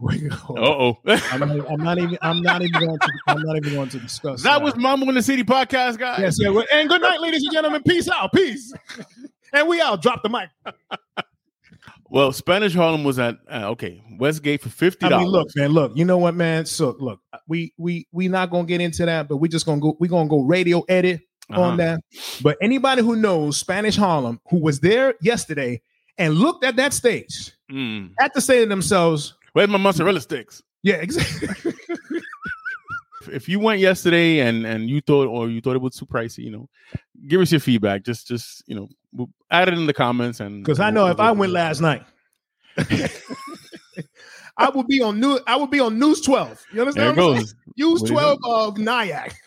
Oh. 0.48 0.98
I'm 1.06 1.40
not, 1.40 1.70
I'm 1.70 1.78
not 1.80 1.98
even. 1.98 2.18
I'm 2.22 2.42
not 2.42 2.62
even 2.62 2.80
going 2.80 2.98
to. 2.98 3.12
I'm 3.26 3.42
not 3.42 3.56
even 3.56 3.74
going 3.74 3.88
to 3.90 3.98
discuss. 3.98 4.42
that 4.42 4.62
was 4.62 4.76
Mambo 4.76 5.08
in 5.08 5.14
the 5.14 5.22
City 5.22 5.44
podcast, 5.44 5.98
guys. 5.98 6.20
Yes, 6.20 6.36
yeah. 6.40 6.60
And 6.72 6.88
good 6.88 7.00
night, 7.00 7.20
ladies 7.20 7.42
and 7.42 7.52
gentlemen. 7.52 7.82
Peace 7.82 8.08
out. 8.08 8.32
Peace. 8.32 8.72
and 9.52 9.68
we 9.68 9.80
out. 9.80 10.02
Drop 10.02 10.22
the 10.22 10.28
mic. 10.28 10.48
Well, 12.08 12.30
Spanish 12.30 12.74
Harlem 12.74 13.04
was 13.04 13.18
at 13.18 13.38
uh, 13.50 13.70
okay 13.70 14.02
Westgate 14.18 14.60
for 14.60 14.68
fifty 14.68 15.06
I 15.06 15.08
dollars. 15.08 15.24
mean, 15.24 15.32
look, 15.32 15.48
man. 15.56 15.70
Look. 15.70 15.92
You 15.96 16.04
know 16.04 16.18
what, 16.18 16.34
man? 16.34 16.66
So 16.66 16.94
look, 17.00 17.20
we 17.48 17.72
we 17.78 18.06
we 18.12 18.28
not 18.28 18.50
gonna 18.50 18.66
get 18.66 18.82
into 18.82 19.06
that, 19.06 19.28
but 19.28 19.38
we 19.38 19.48
just 19.48 19.64
gonna 19.64 19.80
go. 19.80 19.96
We 19.98 20.08
gonna 20.08 20.28
go 20.28 20.42
radio 20.42 20.82
edit 20.90 21.22
Uh-huh. 21.50 21.60
on 21.60 21.76
that. 21.78 22.00
But 22.42 22.56
anybody 22.62 23.02
who 23.02 23.16
knows 23.16 23.58
Spanish 23.58 23.96
Harlem, 23.96 24.40
who 24.48 24.58
was 24.58 24.80
there 24.80 25.14
yesterday 25.20 25.80
and 26.18 26.34
looked 26.34 26.64
at 26.64 26.76
that 26.76 26.92
stage, 26.92 27.52
Mm. 27.70 28.12
had 28.18 28.32
to 28.34 28.40
say 28.40 28.60
to 28.60 28.66
themselves, 28.66 29.34
Where's 29.54 29.68
my 29.68 29.78
mozzarella 29.78 30.20
sticks? 30.20 30.62
"Yeah, 30.82 30.96
exactly." 30.96 31.72
If 33.30 33.48
you 33.48 33.60
went 33.60 33.78
yesterday 33.80 34.40
and 34.40 34.66
and 34.66 34.90
you 34.90 35.00
thought 35.00 35.28
or 35.28 35.48
you 35.48 35.60
thought 35.60 35.76
it 35.76 35.80
was 35.82 35.94
too 35.96 36.06
pricey, 36.06 36.38
you 36.44 36.50
know, 36.50 36.68
give 37.28 37.40
us 37.40 37.52
your 37.52 37.60
feedback. 37.60 38.02
Just 38.02 38.26
just 38.26 38.64
you 38.66 38.74
know, 38.74 38.88
we'll 39.12 39.30
add 39.50 39.68
it 39.68 39.74
in 39.74 39.86
the 39.86 39.94
comments 39.94 40.40
and 40.40 40.62
Because 40.64 40.80
I 40.80 40.90
know 40.90 41.06
if 41.06 41.20
I 41.20 41.30
went 41.30 41.52
last 41.52 41.80
night, 41.80 42.02
I 44.56 44.68
would 44.74 44.86
be 44.88 45.00
on 45.02 45.20
new. 45.20 45.38
I 45.46 45.54
would 45.56 45.70
be 45.70 45.78
on 45.80 45.98
News 46.00 46.20
Twelve. 46.20 46.60
You 46.72 46.80
there 46.80 46.82
understand? 46.82 47.16
it 47.16 47.22
I'm 47.22 47.24
saying? 47.34 47.36
goes. 47.38 47.54
News 47.78 48.00
What 48.00 48.06
do 48.08 48.12
you 48.12 48.18
Twelve 48.18 48.38
of 48.44 48.78
Nyack. 48.78 49.34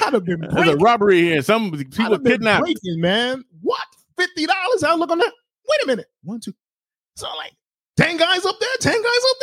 I'd 0.00 0.12
have 0.14 0.24
been 0.24 0.40
There's 0.52 0.68
a 0.68 0.76
robbery 0.76 1.20
here. 1.22 1.42
Some 1.42 1.70
people 1.70 2.18
kidnapped. 2.18 2.62
breaking, 2.64 3.00
man. 3.00 3.44
What? 3.60 3.80
Fifty 4.16 4.46
dollars? 4.46 4.82
I 4.84 4.94
look 4.94 5.10
on 5.10 5.18
that. 5.18 5.32
Wait 5.68 5.82
a 5.84 5.86
minute. 5.86 6.06
One, 6.24 6.40
two. 6.40 6.54
So 7.16 7.26
like 7.36 7.52
ten 7.96 8.16
guys 8.16 8.44
up 8.46 8.56
there. 8.60 8.68
Ten 8.80 9.02
guys 9.02 9.20
up 9.30 9.36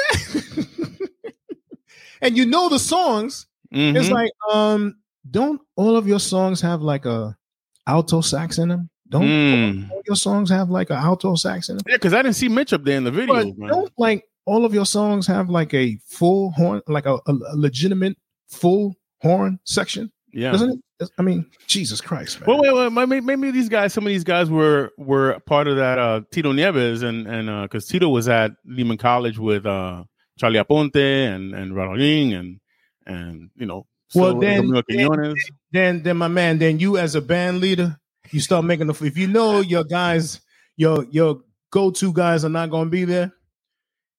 there. 0.78 1.08
and 2.22 2.38
you 2.38 2.46
know 2.46 2.70
the 2.70 2.80
songs. 2.80 3.48
It's 3.72 4.08
Mhm. 4.10 4.12
like, 4.12 4.32
um, 4.52 4.96
don't 5.30 5.62
all 5.76 5.96
of 5.96 6.08
your 6.08 6.20
songs 6.20 6.60
have 6.62 6.82
like 6.82 7.06
a 7.06 7.38
alto 7.88 8.22
sax 8.22 8.58
in 8.58 8.70
them? 8.70 8.90
Don't 9.10 9.26
Mm. 9.28 9.92
all 9.92 10.02
your 10.08 10.16
songs 10.16 10.50
have 10.50 10.70
like 10.70 10.90
a 10.90 10.96
alto 10.96 11.36
sax 11.36 11.70
in 11.70 11.78
them? 11.78 11.86
Yeah, 11.88 11.96
because 11.96 12.14
I 12.14 12.22
didn't 12.22 12.36
see 12.36 12.50
Mitch 12.50 12.74
up 12.74 12.84
there 12.84 12.98
in 12.98 13.04
the 13.04 13.12
video. 13.12 13.52
Don't 13.52 13.92
like 13.98 14.26
all 14.46 14.66
of 14.66 14.74
your 14.74 14.86
songs 14.86 15.28
have 15.28 15.50
like 15.50 15.74
a 15.74 15.98
full 16.08 16.52
horn, 16.52 16.82
like 16.88 17.06
a, 17.06 17.16
a, 17.16 17.34
a 17.34 17.56
legitimate 17.56 18.18
full 18.48 18.96
horn 19.22 19.60
section? 19.64 20.12
Yeah. 20.32 20.52
Doesn't 20.52 20.84
it? 21.00 21.10
I 21.18 21.22
mean, 21.22 21.46
Jesus 21.68 22.02
Christ, 22.02 22.40
man. 22.42 22.48
Well, 22.50 22.62
wait, 22.62 22.74
wait, 22.94 23.08
maybe, 23.08 23.22
maybe 23.22 23.52
these 23.52 23.70
guys, 23.70 23.94
some 23.94 24.06
of 24.06 24.10
these 24.10 24.24
guys 24.24 24.50
were 24.50 24.92
were 24.98 25.40
part 25.46 25.68
of 25.68 25.78
that 25.78 25.98
uh, 25.98 26.22
Tito 26.32 26.52
Nieves, 26.52 27.02
and 27.04 27.26
and 27.28 27.64
because 27.64 27.88
Tito 27.88 28.10
was 28.10 28.28
at 28.28 28.52
Lehman 28.66 28.98
College 28.98 29.40
with 29.40 29.66
uh, 29.66 30.04
Charlie 30.38 30.60
Aponte 30.60 30.96
and 31.36 31.54
and 31.56 31.72
Raulín 31.72 32.38
and 32.38 32.60
and 33.06 33.50
you 33.56 33.66
know, 33.66 33.88
Well, 34.14 34.34
so- 34.34 34.40
then- 34.40 34.68
then- 34.88 35.08
then, 35.72 36.04
then 36.04 36.18
my 36.18 36.28
man, 36.28 36.58
then 36.60 36.80
you 36.80 36.98
as 36.98 37.16
a 37.16 37.22
band 37.22 37.60
leader, 37.62 37.98
you 38.32 38.40
start 38.40 38.66
making 38.66 38.88
the. 38.88 39.06
If 39.06 39.18
you 39.18 39.28
know 39.28 39.62
your 39.62 39.84
guys, 39.86 40.42
your 40.76 41.06
your 41.12 41.42
go 41.72 41.92
to 41.92 42.12
guys 42.14 42.44
are 42.44 42.50
not 42.50 42.70
going 42.70 42.86
to 42.88 42.92
be 42.92 43.06
there. 43.06 43.32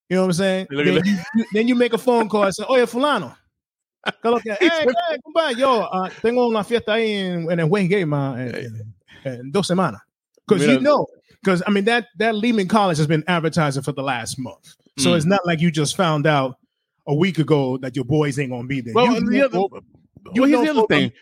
You 0.09 0.17
know 0.17 0.23
what 0.23 0.27
I'm 0.29 0.33
saying? 0.33 0.67
Then 0.71 1.05
you, 1.07 1.19
you- 1.37 1.45
then 1.53 1.69
you 1.69 1.75
make 1.77 1.93
a 1.93 1.99
phone 1.99 2.29
call 2.29 2.45
and 2.45 2.55
say, 2.55 2.65
"Oh 2.69 2.77
yeah, 2.77 2.85
fulano." 2.87 3.37
Coloca, 4.23 4.57
hey, 4.61 4.69
hey, 4.71 5.19
compadre, 5.25 5.57
yo, 5.59 5.87
ah, 5.93 6.09
tengo 6.23 6.49
una 6.49 6.65
fiesta 6.65 6.93
ahí 6.95 7.13
en, 7.13 7.51
en 7.51 7.61
el 7.61 7.67
Westgate, 7.67 8.07
ma, 8.07 8.35
en, 8.41 8.55
en- 8.55 8.95
en 9.25 9.51
dos 9.51 9.67
semanas. 9.69 10.01
Because 10.49 10.67
you 10.67 10.81
know, 10.81 11.07
because 11.43 11.63
I 11.67 11.71
mean 11.71 11.85
that 11.85 12.07
that 12.19 12.35
Lehman 12.35 12.67
College 12.69 12.99
has 12.99 13.07
been 13.07 13.23
advertising 13.29 13.83
for 13.83 13.93
the 13.93 14.03
last 14.03 14.39
month, 14.39 14.75
so 14.99 15.11
Mm. 15.13 15.17
it's 15.17 15.27
not 15.27 15.41
like 15.47 15.61
you 15.61 15.71
just 15.71 15.97
found 15.97 16.27
out 16.27 16.57
a 17.07 17.15
week 17.15 17.39
ago 17.39 17.77
that 17.79 17.95
your 17.95 18.05
boys 18.05 18.39
ain't 18.39 18.51
gonna 18.51 18.67
be 18.67 18.81
there. 18.81 18.95
Well, 18.95 19.15
You 19.15 19.31
the 19.31 19.43
other, 19.45 19.59
for- 19.59 19.69
well, 20.35 20.45
here's 20.49 20.61
the 20.63 20.71
other 20.71 20.87
thing. 20.89 21.13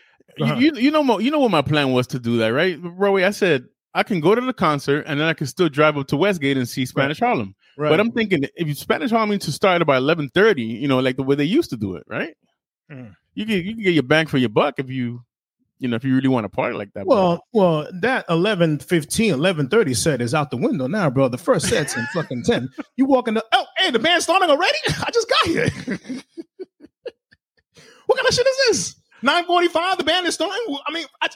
Uh-huh. 0.41 0.55
You, 0.55 0.71
you 0.75 0.81
you 0.83 0.91
know 0.91 1.19
you 1.19 1.31
know 1.31 1.39
what 1.39 1.51
my 1.51 1.61
plan 1.61 1.91
was 1.91 2.07
to 2.07 2.19
do 2.19 2.37
that, 2.37 2.49
right, 2.53 2.77
Roy? 2.81 3.25
I 3.25 3.31
said 3.31 3.65
I 3.93 4.03
can 4.03 4.19
go 4.21 4.35
to 4.35 4.41
the 4.41 4.53
concert 4.53 5.03
and 5.07 5.19
then 5.19 5.27
I 5.27 5.33
can 5.33 5.47
still 5.47 5.67
drive 5.67 5.97
up 5.97 6.07
to 6.07 6.17
Westgate 6.17 6.55
and 6.57 6.67
see 6.69 6.85
Spanish 6.85 7.19
Harlem. 7.19 7.55
right. 7.77 7.89
But 7.89 7.99
I'm 7.99 8.11
thinking 8.11 8.45
if 8.55 8.77
Spanish 8.77 9.09
Harlem 9.11 9.31
needs 9.31 9.45
to 9.45 9.51
start 9.51 9.81
about 9.81 9.97
eleven 9.97 10.29
thirty, 10.29 10.63
you 10.63 10.87
know, 10.87 10.99
like 10.99 11.17
the 11.17 11.23
way 11.23 11.35
they 11.35 11.43
used 11.45 11.69
to 11.71 11.77
do 11.77 11.95
it, 11.95 12.03
right? 12.07 12.35
Mm. 12.91 13.15
You 13.35 13.45
can 13.45 13.55
you 13.55 13.73
can 13.75 13.83
get 13.83 13.93
your 13.93 14.03
bang 14.03 14.25
for 14.27 14.37
your 14.37 14.49
buck 14.49 14.79
if 14.79 14.89
you 14.89 15.23
you 15.77 15.87
know 15.87 15.95
if 15.95 16.03
you 16.03 16.13
really 16.15 16.27
want 16.27 16.43
to 16.45 16.49
party 16.49 16.75
like 16.75 16.91
that. 16.93 17.05
Well, 17.05 17.45
well, 17.53 17.87
that 18.01 18.25
11, 18.29 18.79
15, 18.79 19.33
11, 19.33 19.69
30 19.69 19.93
set 19.93 20.21
is 20.21 20.33
out 20.33 20.51
the 20.51 20.57
window 20.57 20.87
now, 20.87 21.09
bro. 21.09 21.29
The 21.29 21.37
first 21.37 21.67
set's 21.69 21.95
in 21.95 22.05
fucking 22.13 22.43
10. 22.43 22.69
You 22.97 23.05
walk 23.05 23.29
in 23.29 23.35
the, 23.35 23.45
oh, 23.53 23.65
hey, 23.77 23.91
the 23.91 23.99
band's 23.99 24.25
starting 24.25 24.49
already? 24.49 24.77
I 24.87 25.09
just 25.13 25.29
got 25.29 25.45
here. 25.45 25.69
what 28.07 28.17
kind 28.17 28.27
of 28.27 28.33
shit 28.33 28.45
is 28.47 28.57
this? 28.67 28.95
945, 29.21 29.97
the 29.97 30.03
band 30.03 30.27
is 30.27 30.33
starting? 30.33 30.77
I 30.85 30.91
mean, 30.91 31.05
I, 31.21 31.27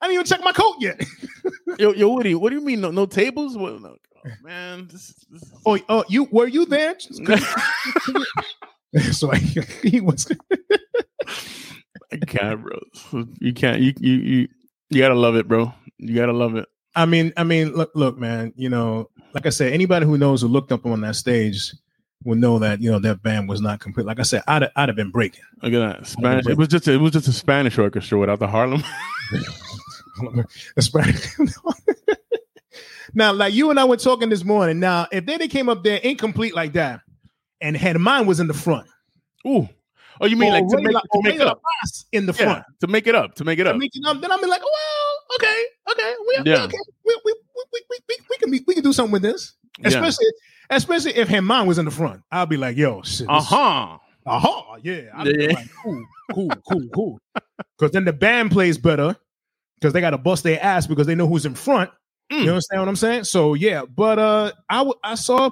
I 0.00 0.06
didn't 0.06 0.14
even 0.14 0.26
check 0.26 0.42
my 0.44 0.52
coat 0.52 0.76
yet. 0.78 1.02
yo, 1.78 1.92
yo, 1.92 2.08
what 2.10 2.22
do 2.22 2.28
you 2.28 2.38
what 2.38 2.50
do 2.50 2.56
you 2.56 2.64
mean 2.64 2.80
no, 2.80 2.90
no 2.92 3.06
tables? 3.06 3.56
Well, 3.56 3.80
no, 3.80 3.96
oh, 4.24 4.30
man, 4.44 4.86
this, 4.92 5.12
this 5.30 5.42
is- 5.42 5.52
Oh, 5.66 5.76
oh, 5.88 6.04
you 6.08 6.28
were 6.30 6.46
you 6.46 6.66
there? 6.66 6.96
so 9.10 9.30
he 9.30 10.00
was. 10.00 10.30
Can't, 12.38 12.62
bro. 12.62 13.24
You 13.40 13.52
can't. 13.52 13.80
You 13.80 13.92
you 13.98 14.12
you 14.14 14.48
you 14.90 15.00
gotta 15.00 15.14
love 15.14 15.36
it, 15.36 15.48
bro. 15.48 15.72
You 15.98 16.14
gotta 16.14 16.32
love 16.32 16.56
it. 16.56 16.66
I 16.94 17.06
mean, 17.06 17.32
I 17.36 17.44
mean, 17.44 17.74
look, 17.74 17.90
look, 17.94 18.18
man. 18.18 18.52
You 18.56 18.68
know, 18.68 19.10
like 19.34 19.46
I 19.46 19.50
said, 19.50 19.72
anybody 19.72 20.06
who 20.06 20.18
knows 20.18 20.42
who 20.42 20.48
looked 20.48 20.72
up 20.72 20.86
on 20.86 21.00
that 21.02 21.16
stage 21.16 21.72
will 22.24 22.36
know 22.36 22.58
that 22.58 22.80
you 22.80 22.90
know 22.90 22.98
that 22.98 23.22
band 23.22 23.48
was 23.48 23.60
not 23.60 23.80
complete. 23.80 24.06
Like 24.06 24.18
I 24.18 24.24
said, 24.24 24.42
I'd 24.48 24.68
I'd 24.76 24.88
have 24.88 24.96
been 24.96 25.10
breaking. 25.10 25.44
Look 25.62 25.72
at 25.72 25.98
that 26.00 26.06
Spanish. 26.06 26.46
It 26.46 26.56
was 26.56 26.68
just 26.68 26.88
a, 26.88 26.92
it 26.92 27.00
was 27.00 27.12
just 27.12 27.28
a 27.28 27.32
Spanish 27.32 27.78
orchestra 27.78 28.18
without 28.18 28.38
the 28.38 28.48
Harlem. 28.48 28.82
Right. 30.92 31.14
now, 33.14 33.32
like 33.32 33.54
you 33.54 33.70
and 33.70 33.78
I 33.78 33.84
were 33.84 33.96
talking 33.96 34.28
this 34.28 34.44
morning. 34.44 34.80
Now, 34.80 35.06
if 35.12 35.26
they, 35.26 35.36
they 35.36 35.48
came 35.48 35.68
up 35.68 35.84
there 35.84 35.98
incomplete 35.98 36.54
like 36.54 36.72
that, 36.72 37.00
and 37.60 37.76
had 37.76 37.96
mine 37.98 38.26
was 38.26 38.40
in 38.40 38.48
the 38.48 38.54
front, 38.54 38.88
Ooh. 39.46 39.68
Oh, 40.20 40.26
you 40.26 40.36
mean 40.36 40.50
or 40.50 40.60
like 40.60 40.68
to 40.68 40.80
make, 40.82 40.92
La- 40.94 41.00
to 41.00 41.20
make 41.22 41.34
it 41.36 41.40
up? 41.46 41.60
In 42.12 42.26
the 42.26 42.32
Yeah, 42.32 42.44
front, 42.44 42.64
to 42.80 42.86
make 42.86 43.06
it 43.06 43.14
up. 43.14 43.34
To 43.36 43.44
make 43.44 43.58
it 43.58 43.64
to 43.64 43.70
up. 43.70 43.76
make 43.76 43.90
it 43.94 44.06
up, 44.06 44.20
then 44.20 44.30
I'm 44.32 44.40
like, 44.40 44.60
well, 44.62 45.36
okay, 45.36 45.64
okay, 45.92 46.14
we, 46.26 46.50
Yeah. 46.52 46.64
okay, 46.64 46.76
we, 47.04 47.20
we, 47.24 47.34
we, 47.54 47.64
we, 47.72 47.80
we, 48.08 48.16
we, 48.30 48.36
can 48.38 48.50
be, 48.50 48.60
we 48.66 48.74
can 48.74 48.82
do 48.82 48.92
something 48.92 49.12
with 49.12 49.22
this, 49.22 49.54
Yeah. 49.78 49.88
especially 49.88 50.26
especially 50.70 51.16
if 51.16 51.28
Herman 51.28 51.66
was 51.66 51.78
in 51.78 51.84
the 51.84 51.90
front. 51.90 52.22
I'll 52.30 52.46
be 52.46 52.56
like, 52.56 52.76
yo, 52.76 53.02
shit, 53.02 53.28
uh 53.28 53.40
huh, 53.40 53.98
Aha, 54.26 54.76
yeah. 54.82 55.02
I'd 55.14 55.24
be 55.24 55.44
Yeah. 55.44 55.52
like, 55.54 55.68
cool, 55.82 56.04
cool, 56.34 56.50
cool, 56.70 56.88
cool. 56.94 57.18
Because 57.78 57.92
then 57.92 58.04
the 58.04 58.12
band 58.12 58.50
plays 58.50 58.76
better 58.76 59.16
because 59.80 59.92
they 59.92 60.00
got 60.00 60.10
to 60.10 60.18
bust 60.18 60.42
their 60.44 60.62
ass 60.62 60.86
because 60.86 61.06
they 61.06 61.14
know 61.14 61.26
who's 61.26 61.46
in 61.46 61.54
front. 61.54 61.90
Mm. 62.30 62.42
You 62.42 62.50
understand 62.50 62.82
what 62.82 62.88
I'm 62.88 62.96
saying? 62.96 63.24
So 63.24 63.54
yeah, 63.54 63.84
but 63.86 64.18
uh, 64.18 64.52
I 64.68 64.78
w- 64.78 64.98
I 65.02 65.14
saw, 65.14 65.48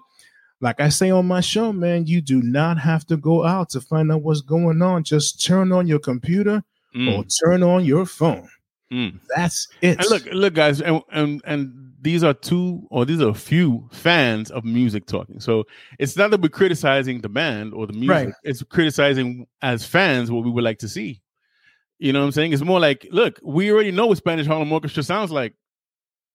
like 0.61 0.81
I 0.81 0.89
say 0.89 1.11
on 1.11 1.27
my 1.27 1.41
show, 1.41 1.73
man, 1.73 2.07
you 2.07 2.21
do 2.21 2.41
not 2.43 2.79
have 2.79 3.07
to 3.09 3.17
go 3.17 3.45
out 3.45 3.69
to 3.71 3.81
find 3.81 4.11
out 4.11 4.23
what's 4.23 4.41
going 4.41 4.81
on. 4.83 5.05
Just 5.05 5.45
turn 5.45 5.73
on 5.73 5.87
your 5.87 5.99
computer 5.99 6.63
Mm, 6.95 7.15
or 7.19 7.25
turn 7.45 7.63
on 7.63 7.85
your 7.85 8.07
phone. 8.07 8.49
mm. 8.91 9.19
That's 9.37 9.69
it. 9.83 9.99
And 9.99 10.09
look, 10.09 10.25
look, 10.33 10.55
guys, 10.55 10.81
and, 10.81 11.03
and 11.13 11.43
and 11.45 11.93
these 12.01 12.25
are 12.25 12.33
two 12.33 12.87
or 12.91 13.05
these 13.05 13.21
are 13.21 13.29
a 13.29 13.35
few 13.35 13.87
fans 13.93 14.51
of 14.51 14.65
music 14.65 15.05
talking. 15.05 15.39
So 15.39 15.65
it's 15.99 16.17
not 16.17 16.31
that 16.31 16.41
we're 16.41 16.49
criticizing 16.49 17.21
the 17.21 17.29
band 17.29 17.75
or 17.75 17.87
the 17.87 17.93
music; 17.93 18.09
Right. 18.09 18.35
it's 18.45 18.63
criticizing 18.63 19.47
as 19.61 19.85
fans 19.85 20.31
what 20.31 20.43
we 20.45 20.51
would 20.51 20.65
like 20.65 20.79
to 20.79 20.89
see. 20.89 21.21
You 21.99 22.15
know 22.15 22.21
what 22.21 22.27
I'm 22.27 22.33
saying? 22.33 22.53
It's 22.55 22.63
more 22.63 22.81
like, 22.81 23.07
look, 23.11 23.41
we 23.43 23.71
already 23.71 23.91
know 23.91 24.07
what 24.07 24.17
Spanish 24.17 24.47
Harlem 24.47 24.73
Orchestra 24.73 25.03
sounds 25.03 25.31
like, 25.31 25.53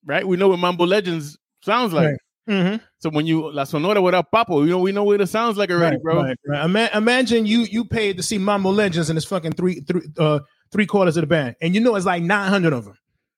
right? 0.06 0.28
We 0.28 0.38
know 0.38 0.50
what 0.50 0.60
Mambo 0.60 0.86
Legends 0.86 1.40
sounds 1.64 1.92
like. 1.92 2.08
Right. 2.10 2.20
Mhm. 2.50 2.82
So 3.00 3.10
when 3.12 3.26
you 3.28 3.52
La 3.52 3.64
Sonora 3.66 4.02
without 4.02 4.32
Papo, 4.32 4.64
you 4.64 4.72
know 4.72 4.80
we 4.80 4.92
know 4.92 5.04
what 5.04 5.22
it 5.22 5.28
sounds 5.28 5.58
like 5.58 5.70
already, 5.70 5.98
Right, 5.98 6.04
bro. 6.04 6.24
right, 6.24 6.38
right. 6.48 6.66
Ima- 6.66 6.90
imagine 6.96 7.46
you 7.46 7.60
you 7.62 7.86
paid 7.86 8.18
to 8.18 8.24
see 8.24 8.38
Mambo 8.38 8.72
Legends 8.72 9.10
and 9.10 9.18
it's 9.18 9.26
fucking 9.28 9.54
three 9.54 9.82
three 9.82 10.02
uh 10.18 10.40
three 10.72 10.86
quarters 10.88 11.18
of 11.18 11.22
the 11.22 11.28
band, 11.28 11.56
and 11.62 11.76
you 11.76 11.82
know 11.82 11.96
it's 11.96 12.06
like 12.06 12.24
nine 12.24 12.50
hundred 12.50 12.74
of 12.74 12.86
them, 12.86 12.98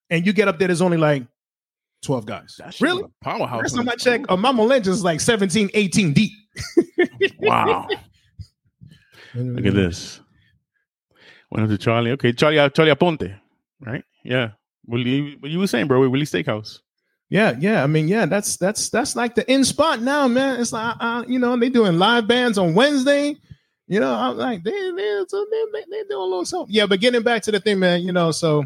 and 0.10 0.26
you 0.26 0.32
get 0.34 0.48
up 0.48 0.58
there, 0.58 0.68
there's 0.70 0.82
only 0.82 0.98
like 0.98 1.26
twelve 2.02 2.26
guys. 2.26 2.56
That 2.60 2.80
Really? 2.80 3.04
a 3.04 3.24
powerhouse. 3.24 3.64
Last 3.64 3.74
on 3.74 3.80
time 3.80 3.90
I 3.90 3.92
the- 3.96 4.00
checked, 4.00 4.26
a 4.30 4.38
Mambo 4.38 4.64
Legends 4.64 5.00
is 5.00 5.04
like 5.04 5.20
17, 5.20 5.70
18 5.74 6.14
deep. 6.14 6.32
Wow. 7.40 7.88
Look 9.36 9.66
at 9.66 9.74
this. 9.74 10.20
Went 11.52 11.64
up 11.66 11.70
to 11.70 11.78
Charlie. 11.78 12.12
Okay, 12.12 12.34
Charlie 12.34 12.60
uh, 12.60 12.70
Charlie 12.70 12.92
Aponte, 12.92 13.38
right? 13.82 14.04
Yeah. 14.24 14.52
What 14.86 15.00
you, 15.02 15.38
what 15.40 15.50
you 15.52 15.60
were 15.60 15.68
saying, 15.68 15.88
bro? 15.88 16.08
Willie 16.08 16.26
Steakhouse. 16.26 16.80
Yeah, 17.34 17.56
yeah. 17.60 17.84
I 17.84 17.88
mean, 17.88 18.08
yeah, 18.08 18.28
that's 18.28 18.58
that's 18.58 18.90
that's 18.90 19.16
like 19.16 19.34
the 19.34 19.52
in 19.52 19.64
spot 19.64 20.04
now, 20.04 20.28
man. 20.28 20.60
It's 20.60 20.72
like 20.72 20.96
uh, 21.00 21.24
you 21.28 21.40
know 21.40 21.58
they 21.58 21.68
doing 21.68 21.98
live 21.98 22.28
bands 22.28 22.60
on 22.60 22.76
Wednesday. 22.76 23.36
You 23.88 24.00
know, 24.00 24.14
I'm 24.14 24.38
like 24.38 24.64
they 24.64 24.70
they 24.70 24.92
they 24.92 25.66
they, 25.74 25.84
they 25.90 26.04
doing 26.04 26.12
a 26.12 26.20
little 26.20 26.46
something. 26.46 26.72
Yeah, 26.72 26.86
but 26.86 27.00
getting 27.00 27.24
back 27.24 27.42
to 27.42 27.52
the 27.52 27.60
thing, 27.60 27.80
man. 27.80 28.04
You 28.04 28.12
know, 28.12 28.30
so 28.30 28.66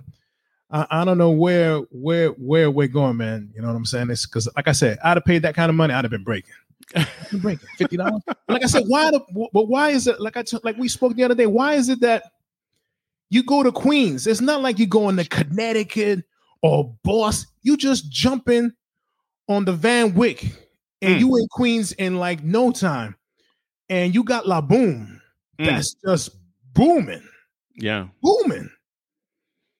I, 0.69 0.85
I 0.91 1.05
don't 1.05 1.17
know 1.17 1.29
where 1.29 1.77
where 1.91 2.31
where 2.31 2.69
we're 2.69 2.89
going, 2.89 3.15
man. 3.15 3.49
You 3.55 3.61
know 3.61 3.69
what 3.69 3.77
I'm 3.77 3.85
saying? 3.85 4.09
It's 4.09 4.25
because 4.25 4.49
like 4.57 4.67
I 4.67 4.73
said, 4.73 4.97
I'd 5.01 5.15
have 5.15 5.23
paid 5.23 5.43
that 5.43 5.55
kind 5.55 5.69
of 5.69 5.77
money. 5.77 5.93
I'd 5.93 6.03
have 6.03 6.11
been 6.11 6.25
breaking. 6.25 6.51
Been 7.31 7.39
breaking 7.39 7.69
fifty 7.77 7.95
dollars. 7.95 8.21
like 8.49 8.65
I 8.65 8.67
said, 8.67 8.83
why 8.87 9.11
the 9.11 9.21
but 9.53 9.69
why 9.69 9.91
is 9.91 10.07
it 10.07 10.19
like 10.19 10.35
I 10.35 10.43
t- 10.43 10.59
like 10.65 10.75
we 10.75 10.89
spoke 10.89 11.15
the 11.15 11.23
other 11.23 11.35
day? 11.35 11.47
Why 11.47 11.75
is 11.75 11.87
it 11.87 12.01
that 12.01 12.23
you 13.29 13.43
go 13.43 13.63
to 13.63 13.71
Queens? 13.71 14.27
It's 14.27 14.41
not 14.41 14.61
like 14.61 14.77
you 14.77 14.87
going 14.87 15.15
to 15.15 15.23
Connecticut 15.23 16.25
or 16.61 16.95
Boss. 17.03 17.45
You 17.63 17.77
just 17.77 18.11
jumping 18.11 18.71
on 19.47 19.65
the 19.65 19.73
Van 19.73 20.13
Wyck 20.13 20.43
and 21.01 21.15
Mm. 21.15 21.19
you 21.19 21.37
in 21.37 21.47
Queens 21.49 21.91
in 21.93 22.17
like 22.17 22.43
no 22.43 22.71
time. 22.71 23.15
And 23.89 24.13
you 24.13 24.23
got 24.23 24.47
La 24.47 24.61
Boom. 24.61 25.21
Mm. 25.59 25.65
That's 25.65 25.95
just 26.05 26.31
booming, 26.73 27.23
Yeah. 27.75 28.07
booming. 28.21 28.69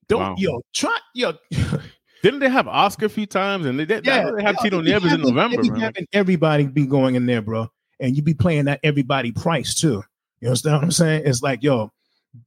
Don't 0.07 0.21
Wow. 0.21 0.35
yo 0.37 0.61
try 0.73 0.97
yo. 1.13 1.33
Didn't 2.23 2.39
they 2.39 2.49
have 2.49 2.67
Oscar 2.67 3.05
a 3.05 3.09
few 3.09 3.25
times? 3.27 3.65
And 3.65 3.79
they 3.79 3.85
did. 3.85 4.05
Yeah, 4.05 4.31
they 4.35 4.41
have 4.41 4.55
yo, 4.59 4.63
Tito 4.63 4.81
Nieves 4.81 5.13
in 5.13 5.21
November, 5.21 5.61
they 5.61 5.69
be 5.69 5.79
having 5.79 6.07
everybody 6.13 6.65
be 6.65 6.85
going 6.87 7.15
in 7.15 7.25
there, 7.25 7.41
bro. 7.41 7.69
And 7.99 8.15
you 8.15 8.23
be 8.23 8.33
playing 8.33 8.65
that 8.65 8.79
everybody 8.83 9.31
price 9.31 9.75
too. 9.75 10.03
You 10.39 10.47
understand 10.47 10.75
what 10.77 10.83
I'm 10.83 10.91
saying? 10.91 11.23
It's 11.25 11.41
like, 11.41 11.61
yo, 11.61 11.91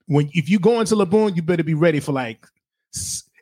when 0.07 0.29
if 0.33 0.49
you 0.49 0.59
go 0.59 0.81
into 0.81 0.97
La 0.97 1.05
Boom, 1.05 1.33
you 1.35 1.43
better 1.43 1.63
be 1.63 1.75
ready 1.75 2.01
for 2.01 2.13
like 2.13 2.45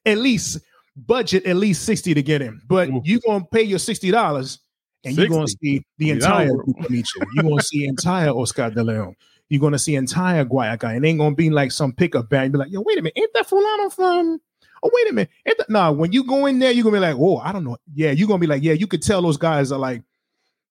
at 0.05 0.19
least 0.19 0.59
budget 1.07 1.47
at 1.47 1.57
least 1.57 1.85
60 1.85 2.15
to 2.15 2.23
get 2.23 2.43
in. 2.43 2.61
But 2.67 2.89
Ooh. 2.89 3.03
you 3.05 3.21
gonna 3.21 3.45
pay 3.45 3.63
your 3.63 3.79
$60 3.79 4.59
and 5.05 5.17
you're 5.17 5.29
gonna 5.29 5.49
see 5.49 5.85
the 5.99 6.11
entire. 6.11 6.51
You're 6.89 7.43
gonna 7.43 7.63
see 7.63 7.87
entire 7.87 8.31
Oscar 8.31 8.71
de 8.71 8.83
Leon. 8.83 9.15
You're 9.49 9.61
gonna 9.61 9.79
see 9.79 9.95
entire 9.95 10.45
Guayacán. 10.45 10.97
And 10.97 11.05
it 11.05 11.09
ain't 11.09 11.19
gonna 11.19 11.35
be 11.35 11.51
like 11.51 11.73
some 11.73 11.93
pickup 11.93 12.29
band. 12.29 12.53
Be 12.53 12.59
like, 12.59 12.71
yo, 12.71 12.83
wait 12.83 12.99
a 12.99 13.03
minute, 13.03 13.15
ain't 13.17 13.33
that 13.35 13.49
Fulano 13.49 13.93
from? 13.93 14.41
Oh, 14.83 14.91
wait 14.93 15.11
a 15.11 15.13
minute. 15.13 15.31
Ain't 15.47 15.59
that... 15.59 15.71
Nah, 15.71 15.91
when 15.91 16.13
you 16.13 16.25
go 16.25 16.47
in 16.47 16.59
there, 16.59 16.71
you're 16.71 16.85
gonna 16.85 16.97
be 16.97 17.01
like, 17.01 17.17
oh, 17.19 17.39
I 17.39 17.53
don't 17.53 17.65
know. 17.65 17.77
Yeah, 17.95 18.11
you're 18.11 18.29
gonna 18.29 18.39
be 18.39 18.47
like, 18.47 18.63
yeah, 18.63 18.75
you 18.75 18.87
could 18.87 19.03
tell 19.03 19.23
those 19.23 19.37
guys 19.37 19.73
are 19.73 19.79
like, 19.79 20.03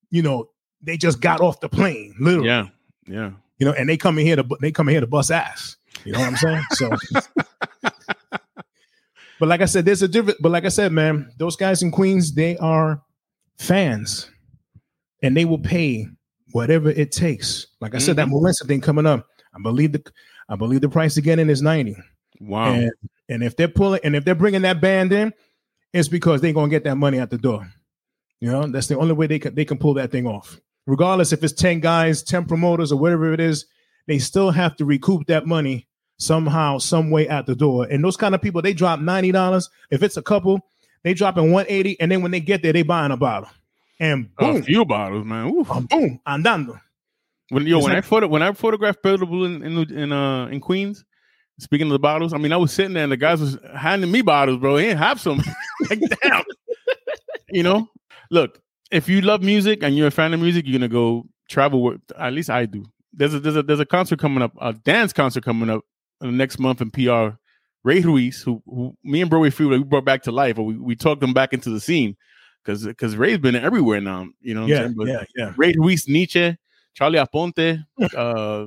you 0.09 0.21
know, 0.21 0.49
they 0.81 0.97
just 0.97 1.19
got 1.19 1.41
off 1.41 1.59
the 1.59 1.69
plane, 1.69 2.13
literally. 2.19 2.47
Yeah. 2.47 2.67
Yeah. 3.07 3.31
You 3.57 3.65
know, 3.65 3.73
and 3.73 3.89
they 3.89 3.97
come 3.97 4.19
in 4.19 4.25
here 4.25 4.35
to 4.35 4.45
they 4.61 4.71
come 4.71 4.87
in 4.89 4.93
here 4.93 5.01
to 5.01 5.07
bust 5.07 5.31
ass. 5.31 5.77
You 6.05 6.11
know 6.11 6.19
what 6.19 6.27
I'm 6.27 6.35
saying? 6.35 6.63
So 6.73 6.89
but 9.39 9.47
like 9.47 9.61
I 9.61 9.65
said, 9.65 9.85
there's 9.85 10.01
a 10.01 10.07
different, 10.07 10.41
but 10.41 10.51
like 10.51 10.65
I 10.65 10.69
said, 10.69 10.91
man, 10.91 11.31
those 11.37 11.55
guys 11.55 11.81
in 11.81 11.91
Queens, 11.91 12.33
they 12.33 12.57
are 12.57 13.01
fans 13.57 14.29
and 15.21 15.35
they 15.35 15.45
will 15.45 15.59
pay 15.59 16.07
whatever 16.51 16.89
it 16.89 17.11
takes. 17.11 17.67
Like 17.81 17.95
I 17.95 17.99
said, 17.99 18.15
that 18.17 18.27
mm-hmm. 18.27 18.35
Melissa 18.35 18.65
thing 18.65 18.81
coming 18.81 19.05
up, 19.05 19.27
I 19.53 19.61
believe 19.61 19.91
the 19.91 20.03
I 20.49 20.55
believe 20.55 20.81
the 20.81 20.89
price 20.89 21.17
again 21.17 21.39
in 21.39 21.49
is 21.49 21.61
90. 21.61 21.95
Wow. 22.39 22.73
And 22.73 22.91
and 23.29 23.43
if 23.43 23.55
they're 23.55 23.67
pulling 23.67 24.01
and 24.03 24.15
if 24.15 24.25
they're 24.25 24.35
bringing 24.35 24.61
that 24.63 24.81
band 24.81 25.11
in, 25.11 25.33
it's 25.93 26.07
because 26.07 26.41
they're 26.41 26.53
gonna 26.53 26.69
get 26.69 26.83
that 26.85 26.95
money 26.95 27.19
out 27.19 27.29
the 27.29 27.37
door. 27.37 27.67
You 28.39 28.51
know, 28.51 28.67
that's 28.67 28.87
the 28.87 28.97
only 28.97 29.13
way 29.13 29.27
they 29.27 29.39
can 29.39 29.55
they 29.55 29.65
can 29.65 29.77
pull 29.77 29.95
that 29.95 30.11
thing 30.11 30.27
off. 30.27 30.59
Regardless 30.85 31.33
if 31.33 31.43
it's 31.43 31.53
10 31.53 31.81
guys, 31.81 32.23
10 32.23 32.45
promoters, 32.45 32.93
or 32.93 32.99
whatever 32.99 33.33
it 33.33 33.41
is, 33.41 33.65
they 34.07 34.19
still 34.19 34.51
have 34.51 34.75
to 34.77 34.85
recoup 34.85 35.27
that 35.27 35.45
money 35.45 35.87
somehow, 36.17 36.77
some 36.77 37.09
way 37.09 37.29
out 37.29 37.45
the 37.45 37.55
door. 37.55 37.85
And 37.89 38.03
those 38.03 38.17
kind 38.17 38.35
of 38.35 38.41
people, 38.41 38.61
they 38.61 38.73
drop 38.73 38.99
$90. 38.99 39.69
If 39.91 40.03
it's 40.03 40.17
a 40.17 40.21
couple, 40.21 40.59
they 41.03 41.13
drop 41.13 41.37
in 41.37 41.51
180, 41.51 41.99
and 41.99 42.11
then 42.11 42.21
when 42.21 42.31
they 42.31 42.39
get 42.39 42.61
there, 42.63 42.73
they 42.73 42.83
buying 42.83 43.11
a 43.11 43.17
bottle. 43.17 43.49
And 43.99 44.29
a 44.37 44.45
boom, 44.53 44.63
few 44.63 44.85
bottles, 44.85 45.25
man. 45.25 45.47
Oof. 45.47 45.71
um, 45.71 45.85
boom, 45.85 46.19
andando. 46.27 46.79
When 47.49 47.65
yo, 47.65 47.77
It's 47.77 47.83
when 47.85 47.93
I 47.93 47.95
like- 47.97 48.03
photo 48.05 48.27
when 48.27 48.43
I 48.43 48.51
photographed 48.51 49.01
Blue 49.01 49.45
in 49.45 49.63
in, 49.63 49.77
in 49.97 50.11
uh 50.11 50.47
in 50.47 50.59
Queens, 50.59 51.05
speaking 51.59 51.87
of 51.87 51.93
the 51.93 51.99
bottles, 51.99 52.33
I 52.33 52.37
mean 52.37 52.51
I 52.51 52.57
was 52.57 52.73
sitting 52.73 52.93
there 52.93 53.03
and 53.03 53.11
the 53.11 53.17
guys 53.17 53.39
was 53.39 53.57
handing 53.75 54.11
me 54.11 54.21
bottles, 54.21 54.59
bro. 54.59 54.75
He 54.77 54.85
didn't 54.85 54.97
have 54.99 55.19
some. 55.21 55.41
like 55.89 55.99
damn. 56.21 56.43
you 57.49 57.63
know, 57.63 57.87
look, 58.29 58.61
if 58.91 59.07
you 59.07 59.21
love 59.21 59.41
music 59.41 59.81
and 59.81 59.95
you're 59.97 60.07
a 60.07 60.11
fan 60.11 60.33
of 60.33 60.41
music, 60.41 60.65
you're 60.67 60.77
gonna 60.77 60.89
go 60.89 61.25
travel 61.49 61.81
with 61.81 62.01
at 62.19 62.33
least 62.33 62.49
I 62.49 62.65
do. 62.65 62.83
There's 63.13 63.33
a 63.33 63.39
there's 63.39 63.55
a 63.55 63.63
there's 63.63 63.79
a 63.79 63.85
concert 63.85 64.19
coming 64.19 64.43
up, 64.43 64.51
a 64.59 64.73
dance 64.73 65.13
concert 65.13 65.43
coming 65.43 65.69
up 65.69 65.85
uh, 66.21 66.27
next 66.27 66.59
month 66.59 66.81
in 66.81 66.91
PR. 66.91 67.37
Ray 67.83 68.01
Ruiz, 68.01 68.41
who, 68.41 68.61
who 68.65 68.97
me 69.03 69.21
and 69.21 69.29
Broadway 69.29 69.49
Free 69.49 69.65
we 69.65 69.81
brought 69.83 70.03
back 70.05 70.23
to 70.23 70.31
life, 70.31 70.57
or 70.57 70.65
we, 70.65 70.77
we 70.77 70.95
talked 70.95 71.21
them 71.21 71.33
back 71.33 71.53
into 71.53 71.69
the 71.69 71.79
scene 71.79 72.17
because 72.63 72.85
because 72.85 73.15
Ray's 73.15 73.37
been 73.37 73.55
everywhere 73.55 74.01
now. 74.01 74.27
You 74.41 74.55
know, 74.55 74.61
what 74.61 74.65
I'm 74.65 74.71
Yeah, 74.71 74.79
saying? 74.79 74.95
But 74.97 75.07
yeah, 75.07 75.23
yeah. 75.35 75.53
Ray 75.55 75.73
Ruiz 75.77 76.07
Niche, 76.07 76.57
Charlie 76.93 77.19
Aponte, 77.19 77.85
uh, 78.15 78.65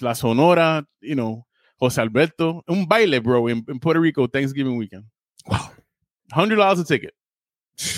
La 0.00 0.12
Sonora, 0.14 0.86
you 1.00 1.14
know, 1.14 1.44
Jose 1.80 2.00
Alberto. 2.00 2.62
Un 2.68 2.86
baile, 2.86 3.22
bro, 3.22 3.46
in, 3.48 3.64
in 3.68 3.78
Puerto 3.78 4.00
Rico 4.00 4.26
Thanksgiving 4.26 4.76
weekend. 4.76 5.04
Wow. 5.46 5.70
Hundred 6.32 6.56
dollars 6.56 6.80
a 6.80 6.84
ticket. 6.84 7.14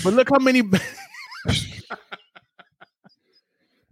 But 0.02 0.14
look 0.14 0.28
how 0.30 0.38
many. 0.38 0.62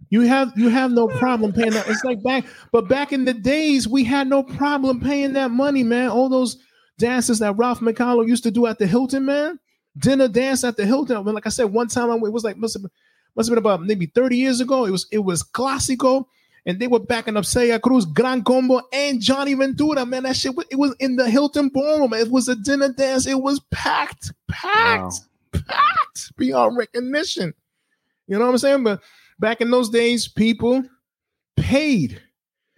You 0.09 0.21
have 0.21 0.53
you 0.55 0.69
have 0.69 0.91
no 0.91 1.07
problem 1.07 1.51
paying 1.51 1.71
that. 1.71 1.87
It's 1.87 2.03
like 2.03 2.23
back, 2.23 2.45
but 2.71 2.87
back 2.87 3.11
in 3.11 3.25
the 3.25 3.33
days, 3.33 3.87
we 3.87 4.03
had 4.03 4.27
no 4.27 4.41
problem 4.41 5.01
paying 5.01 5.33
that 5.33 5.51
money, 5.51 5.83
man. 5.83 6.09
All 6.09 6.29
those 6.29 6.57
dances 6.97 7.39
that 7.39 7.57
Ralph 7.57 7.79
McCallum 7.79 8.27
used 8.27 8.43
to 8.43 8.51
do 8.51 8.67
at 8.67 8.79
the 8.79 8.87
Hilton, 8.87 9.25
man. 9.25 9.59
Dinner 9.97 10.27
dance 10.27 10.63
at 10.63 10.77
the 10.77 10.85
Hilton. 10.85 11.17
I 11.17 11.23
mean, 11.23 11.35
like 11.35 11.45
I 11.45 11.49
said, 11.49 11.65
one 11.65 11.87
time 11.87 12.09
I 12.09 12.15
went, 12.15 12.27
it 12.27 12.33
was 12.33 12.43
like 12.43 12.57
must 12.57 12.75
have 12.75 12.83
been, 12.83 12.91
must 13.35 13.49
have 13.49 13.55
been 13.55 13.63
about 13.63 13.83
maybe 13.83 14.05
30 14.05 14.37
years 14.37 14.61
ago. 14.61 14.85
It 14.85 14.91
was 14.91 15.07
it 15.11 15.19
was 15.19 15.43
Clásico, 15.43 16.25
and 16.65 16.79
they 16.79 16.87
were 16.87 16.99
backing 16.99 17.35
up 17.35 17.45
Celia 17.45 17.79
Cruz, 17.79 18.05
Gran 18.05 18.43
Combo, 18.43 18.81
and 18.93 19.19
Johnny 19.19 19.55
Ventura. 19.55 20.05
Man, 20.05 20.23
that 20.23 20.37
shit 20.37 20.55
it 20.69 20.77
was 20.77 20.95
in 20.99 21.17
the 21.17 21.29
Hilton 21.29 21.69
ballroom. 21.69 22.13
It 22.13 22.31
was 22.31 22.47
a 22.47 22.55
dinner 22.55 22.93
dance. 22.93 23.27
It 23.27 23.41
was 23.41 23.59
packed, 23.71 24.31
packed, 24.47 25.21
packed 25.51 26.37
beyond 26.37 26.77
recognition. 26.77 27.53
You 28.27 28.37
know 28.37 28.45
what 28.45 28.51
I'm 28.51 28.57
saying? 28.57 28.83
But 28.83 29.01
back 29.39 29.61
in 29.61 29.71
those 29.71 29.89
days, 29.89 30.27
people 30.27 30.83
paid 31.55 32.21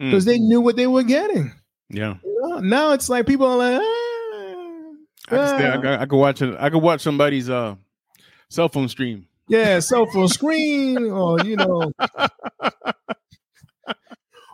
Mm. 0.01 0.11
because 0.11 0.23
they 0.25 0.39
knew 0.39 0.61
what 0.61 0.75
they 0.77 0.87
were 0.87 1.03
getting. 1.03 1.51
yeah, 1.89 2.15
You 2.23 2.41
know? 2.49 2.59
Now 2.59 2.93
it's 2.93 3.09
like 3.09 3.27
people 3.27 3.47
are 3.47 3.57
like, 3.57 3.81
ah, 3.81 3.83
I 3.83 4.95
could, 5.29 5.47
stay, 5.49 5.67
I, 5.67 5.75
ah. 5.75 6.01
I 6.01 6.05
could 6.05 6.17
watch 6.17 6.41
it. 6.41 6.55
I 6.57 6.69
could 6.69 6.81
watch 6.81 7.01
somebody's 7.01 7.49
uh 7.49 7.75
cell 8.49 8.69
phone 8.69 8.87
stream. 8.87 9.27
yeah, 9.49 9.79
cell 9.79 10.05
phone 10.05 10.29
screen, 10.29 11.11
or 11.11 11.41
you 11.41 11.57
know, 11.57 11.91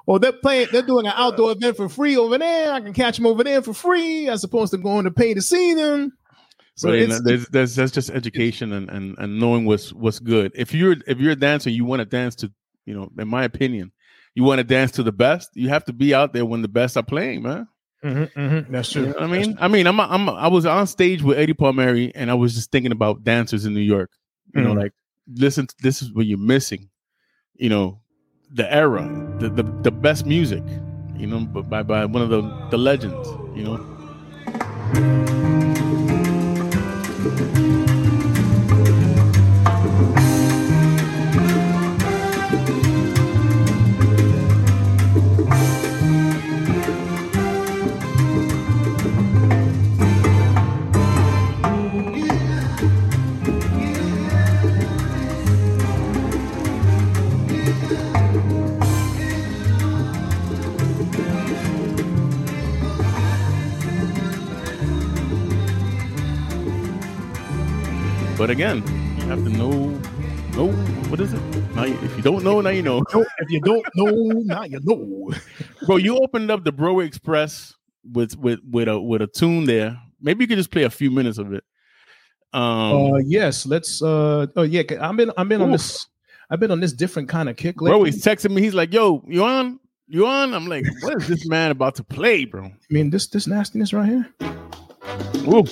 or 0.08 0.20
they're 0.20 0.32
playing, 0.34 0.68
they're 0.72 0.82
doing 0.82 1.06
an 1.06 1.14
outdoor 1.16 1.52
event 1.52 1.78
for 1.78 1.90
free 1.90 2.18
over 2.18 2.38
there. 2.38 2.72
I 2.74 2.82
can 2.82 2.94
catch 2.94 3.18
them 3.18 3.26
over 3.26 3.44
there 3.44 3.62
for 3.62 3.74
free 3.74 4.28
as 4.28 4.44
opposed 4.44 4.72
to 4.72 4.78
going 4.78 5.06
to 5.06 5.12
pay 5.12 5.34
to 5.34 5.42
see 5.42 5.74
them. 5.74 6.14
So 6.78 6.90
So 6.90 6.94
it's, 6.94 7.22
there's, 7.22 7.48
there's 7.48 7.76
that's 7.76 7.92
just 7.92 8.10
education 8.10 8.74
and, 8.74 8.90
and 8.90 9.18
and 9.18 9.40
knowing 9.40 9.66
what's 9.66 9.94
what's 9.94 10.20
good. 10.20 10.52
If 10.56 10.74
you're 10.74 10.96
if 11.08 11.20
you're 11.20 11.32
a 11.32 11.36
dancer, 11.36 11.70
you 11.70 11.86
want 11.86 12.02
to 12.02 12.06
dance 12.06 12.36
to, 12.38 12.52
you 12.86 12.94
know, 12.94 13.10
in 13.18 13.28
my 13.30 13.44
opinion, 13.46 13.92
you 14.34 14.44
want 14.44 14.60
to 14.60 14.64
dance 14.66 14.92
to 14.94 15.04
the 15.04 15.12
best. 15.14 15.50
You 15.54 15.70
have 15.70 15.86
to 15.86 15.94
be 15.94 16.14
out 16.14 16.34
there 16.34 16.46
when 16.46 16.62
the 16.62 16.68
best 16.68 16.98
are 16.98 17.04
playing, 17.04 17.44
man. 17.44 17.68
Mhm, 18.04 18.30
mhm, 18.34 18.72
that's 18.72 18.94
You 18.94 19.02
true. 19.04 19.08
know 19.08 19.14
what 19.14 19.24
I 19.24 19.28
mean, 19.28 19.58
I 19.60 19.68
mean, 19.70 19.88
I'm, 19.88 20.00
I'm 20.00 20.30
I 20.30 20.48
was 20.48 20.66
on 20.66 20.86
stage 20.88 21.24
with 21.24 21.38
Eddie 21.38 21.54
Palmieri, 21.54 22.14
and 22.14 22.30
I 22.30 22.34
was 22.34 22.54
just 22.54 22.72
thinking 22.72 22.92
about 22.92 23.24
dancers 23.24 23.66
in 23.66 23.74
New 23.74 23.80
York. 23.80 24.12
You 24.54 24.62
know, 24.62 24.74
Mm. 24.74 24.80
like 24.84 24.94
listen, 25.34 25.68
to, 25.68 25.76
this 25.82 26.02
is 26.02 26.12
what 26.14 26.26
you're 26.26 26.38
missing. 26.38 26.90
You 27.56 27.70
know, 27.70 28.02
the 28.52 28.72
era, 28.72 29.08
the 29.40 29.50
the, 29.50 29.64
the 29.82 29.92
best 29.92 30.26
music. 30.26 30.64
you 31.18 31.26
know, 31.28 31.40
by 31.46 31.82
by 31.84 32.04
one 32.06 32.22
of 32.22 32.30
the 32.30 32.42
the 32.70 32.78
legends, 32.78 33.30
you 33.56 33.64
know. 33.64 33.80
But 37.26 37.85
again, 68.56 68.78
you 69.18 69.24
have 69.26 69.44
to 69.44 69.50
know 69.50 69.72
know 70.56 70.72
what 71.12 71.20
is 71.20 71.34
it? 71.34 71.42
Now, 71.76 71.84
you- 71.84 72.00
if 72.02 72.16
you 72.16 72.24
don't 72.24 72.42
know, 72.44 72.62
now 72.62 72.70
you 72.70 72.82
know. 72.82 73.04
If 73.40 73.50
you 73.50 73.60
don't 73.60 73.86
know, 73.96 74.14
now 74.46 74.64
you 74.64 74.80
know. 74.84 75.32
Bro, 75.86 75.98
you 75.98 76.18
opened 76.18 76.50
up 76.50 76.64
the 76.64 76.72
Bro 76.72 77.02
Express 77.02 77.74
with 78.14 78.38
with 78.38 78.60
with 78.70 78.88
a 78.88 78.98
with 79.00 79.22
a 79.22 79.28
tune 79.28 79.66
there. 79.66 79.98
Maybe 80.22 80.44
you 80.46 80.48
could 80.48 80.58
just 80.58 80.72
play 80.72 80.84
a 80.84 80.90
few 80.90 81.12
minutes 81.12 81.38
of 81.38 81.52
it. 81.54 81.64
Um, 82.54 82.62
Uh, 83.14 83.18
yes, 83.26 83.66
let's. 83.66 84.02
Uh, 84.02 84.48
oh 84.56 84.62
yeah, 84.64 84.84
I've 85.02 85.18
been 85.18 85.32
I've 85.38 85.50
been 85.50 85.62
on 85.62 85.72
this. 85.72 86.08
I've 86.50 86.62
been 86.62 86.72
on 86.72 86.80
this 86.80 86.94
different 86.94 87.28
kind 87.28 87.50
of 87.50 87.58
kick. 87.58 87.82
Lately. 87.82 87.92
Bro, 88.00 88.04
he's 88.06 88.24
texting 88.24 88.52
me. 88.52 88.62
He's 88.62 88.74
like, 88.74 88.94
"Yo, 88.94 89.22
you 89.28 89.44
on? 89.44 89.80
You 90.08 90.26
on?" 90.28 90.54
I'm 90.54 90.68
like, 90.68 90.86
"What 91.02 91.22
is 91.22 91.28
this 91.28 91.46
man 91.46 91.72
about 91.72 91.96
to 91.96 92.04
play, 92.06 92.46
bro?" 92.46 92.64
I 92.68 92.72
mean, 92.90 93.10
this 93.10 93.28
this 93.28 93.48
nastiness 93.48 93.92
right 93.92 94.08
here. 94.08 94.26
Ooh. 95.52 95.66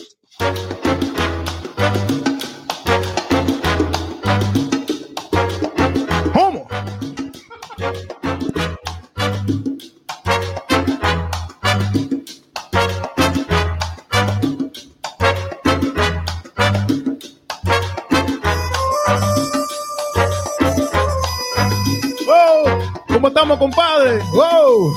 Compadre? 23.64 24.20
¡Wow! 24.34 24.94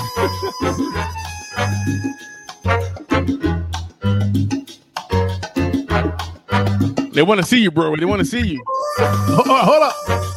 They 7.12 7.22
want 7.22 7.40
to 7.40 7.46
see 7.46 7.62
you, 7.62 7.70
bro. 7.70 7.94
They 7.96 8.04
want 8.04 8.18
to 8.18 8.26
see 8.26 8.46
you. 8.46 8.62
Hold 8.98 9.48
up, 9.48 9.64
hold 9.64 9.82
up. 9.84 10.35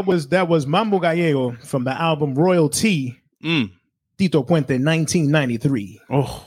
That 0.00 0.06
was 0.06 0.28
that 0.28 0.48
was 0.48 0.66
Mambo 0.66 0.98
Gallego 0.98 1.52
from 1.62 1.84
the 1.84 1.90
album 1.92 2.34
Royal 2.34 2.70
T, 2.70 3.18
Mm. 3.44 3.70
Tito 4.16 4.42
Puente, 4.42 4.78
1993. 4.82 6.00
Oh, 6.08 6.46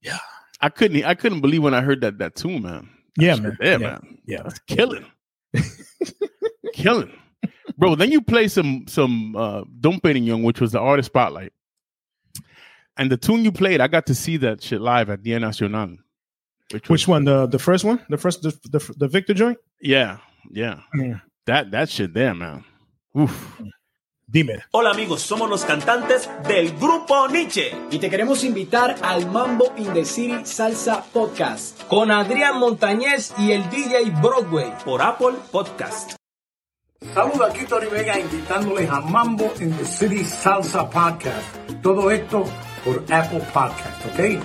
Yeah. 0.00 0.18
I 0.60 0.68
couldn't. 0.68 1.04
I 1.04 1.14
couldn't 1.14 1.40
believe 1.40 1.62
when 1.64 1.74
I 1.74 1.80
heard 1.80 2.02
that 2.02 2.18
that 2.18 2.36
tune, 2.36 2.62
man. 2.62 2.88
Yeah, 3.18 3.34
man. 3.34 3.56
there, 3.58 3.72
yeah. 3.72 3.78
man. 3.78 4.18
Yeah. 4.26 4.42
That's 4.44 4.60
killing. 4.60 5.06
killing. 6.72 7.10
Bro, 7.76 7.96
then 7.96 8.12
you 8.12 8.20
play 8.22 8.46
some 8.46 8.84
some 8.86 9.34
uh 9.34 9.64
Don 9.80 9.98
Perignon, 9.98 10.44
which 10.44 10.60
was 10.60 10.70
the 10.70 10.78
artist 10.78 11.06
spotlight. 11.06 11.52
And 12.96 13.10
the 13.10 13.16
tune 13.16 13.44
you 13.44 13.50
played, 13.50 13.80
I 13.80 13.88
got 13.88 14.06
to 14.06 14.14
see 14.14 14.36
that 14.36 14.62
shit 14.62 14.80
live 14.80 15.10
at 15.10 15.24
Dia 15.24 15.40
Nacional. 15.40 15.96
Which, 16.70 16.88
was, 16.88 16.90
Which 16.90 17.08
one? 17.08 17.24
The 17.24 17.46
the 17.46 17.58
first 17.58 17.84
one? 17.84 18.00
The 18.08 18.18
first 18.18 18.42
the 18.42 18.50
the, 18.70 18.94
the 18.98 19.08
Victor 19.08 19.34
joint? 19.34 19.58
Yeah, 19.80 20.18
yeah. 20.52 20.80
Yeah. 20.94 21.18
That 21.46 21.72
that 21.72 21.90
shit 21.90 22.14
there, 22.14 22.34
man. 22.34 22.64
Oof. 23.14 23.60
Dime. 24.26 24.64
Hola 24.72 24.90
amigos, 24.90 25.22
somos 25.22 25.48
los 25.48 25.64
cantantes 25.64 26.28
del 26.48 26.76
grupo 26.78 27.28
Nietzsche. 27.28 27.70
Y 27.92 27.98
te 27.98 28.10
queremos 28.10 28.42
invitar 28.42 28.96
al 29.02 29.30
Mambo 29.30 29.72
in 29.76 29.92
the 29.92 30.04
City 30.04 30.44
Salsa 30.44 31.04
Podcast 31.12 31.84
con 31.86 32.10
Adrián 32.10 32.58
Montañez 32.58 33.32
y 33.38 33.52
el 33.52 33.68
DJ 33.70 34.10
Broadway. 34.20 34.72
por 34.84 35.00
Apple 35.00 35.36
Podcast. 35.52 36.16
Saluda 37.12 37.48
aquí 37.50 37.66
Tony 37.66 37.86
Vega 37.86 38.18
invitándoles 38.18 38.90
a 38.90 39.00
Mambo 39.02 39.52
in 39.60 39.76
the 39.76 39.84
City 39.84 40.24
Salsa 40.24 40.90
Podcast. 40.90 41.46
Todo 41.82 42.10
esto 42.10 42.44
por 42.84 43.04
Apple 43.12 43.46
Podcast, 43.52 44.06
¿ok? 44.06 44.42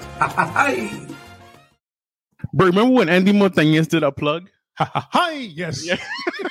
Bro, 2.51 2.67
remember 2.67 2.93
when 2.93 3.10
Andy 3.10 3.34
Montañez 3.34 3.88
did 3.88 4.03
a 4.03 4.12
plug? 4.12 4.49
Hi, 4.77 5.39
yes. 5.55 5.86
Yeah. 5.86 5.97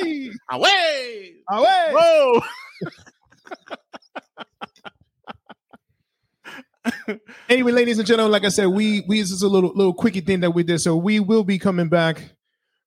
Hi. 0.00 0.30
Away! 0.52 1.34
Away. 1.50 1.88
Whoa! 1.92 2.40
Anyway, 7.48 7.72
ladies 7.72 7.98
and 7.98 8.06
gentlemen, 8.06 8.32
like 8.32 8.44
I 8.44 8.48
said, 8.48 8.66
we 8.66 9.02
we 9.08 9.20
this 9.20 9.30
is 9.30 9.42
a 9.42 9.48
little 9.48 9.72
little 9.74 9.92
quickie 9.94 10.20
thing 10.20 10.40
that 10.40 10.50
we 10.50 10.62
did. 10.62 10.78
So 10.80 10.96
we 10.96 11.20
will 11.20 11.44
be 11.44 11.58
coming 11.58 11.88
back 11.88 12.22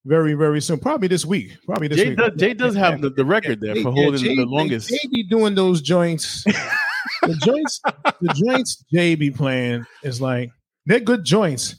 very, 0.05 0.33
very 0.33 0.61
soon. 0.61 0.79
Probably 0.79 1.07
this 1.07 1.25
week. 1.25 1.51
Probably 1.65 1.87
this 1.87 1.97
Jay 1.99 2.09
week. 2.09 2.17
does, 2.17 2.31
Jay 2.37 2.53
does 2.53 2.75
have 2.75 3.01
the, 3.01 3.09
the 3.09 3.25
record 3.25 3.61
there 3.61 3.75
for 3.75 3.79
Yeah, 3.95 4.03
holding 4.03 4.21
Jay- 4.21 4.35
the 4.35 4.45
longest. 4.45 4.89
Jay 4.89 4.99
be 5.11 5.23
doing 5.23 5.53
those 5.55 5.81
joints. 5.81 6.43
the 7.23 7.35
joints, 7.43 7.79
the 8.21 8.33
joints 8.45 8.83
Jay 8.91 9.15
be 9.15 9.29
playing 9.31 9.85
is 10.03 10.21
like 10.21 10.51
they're 10.85 10.99
good 10.99 11.23
joints, 11.23 11.75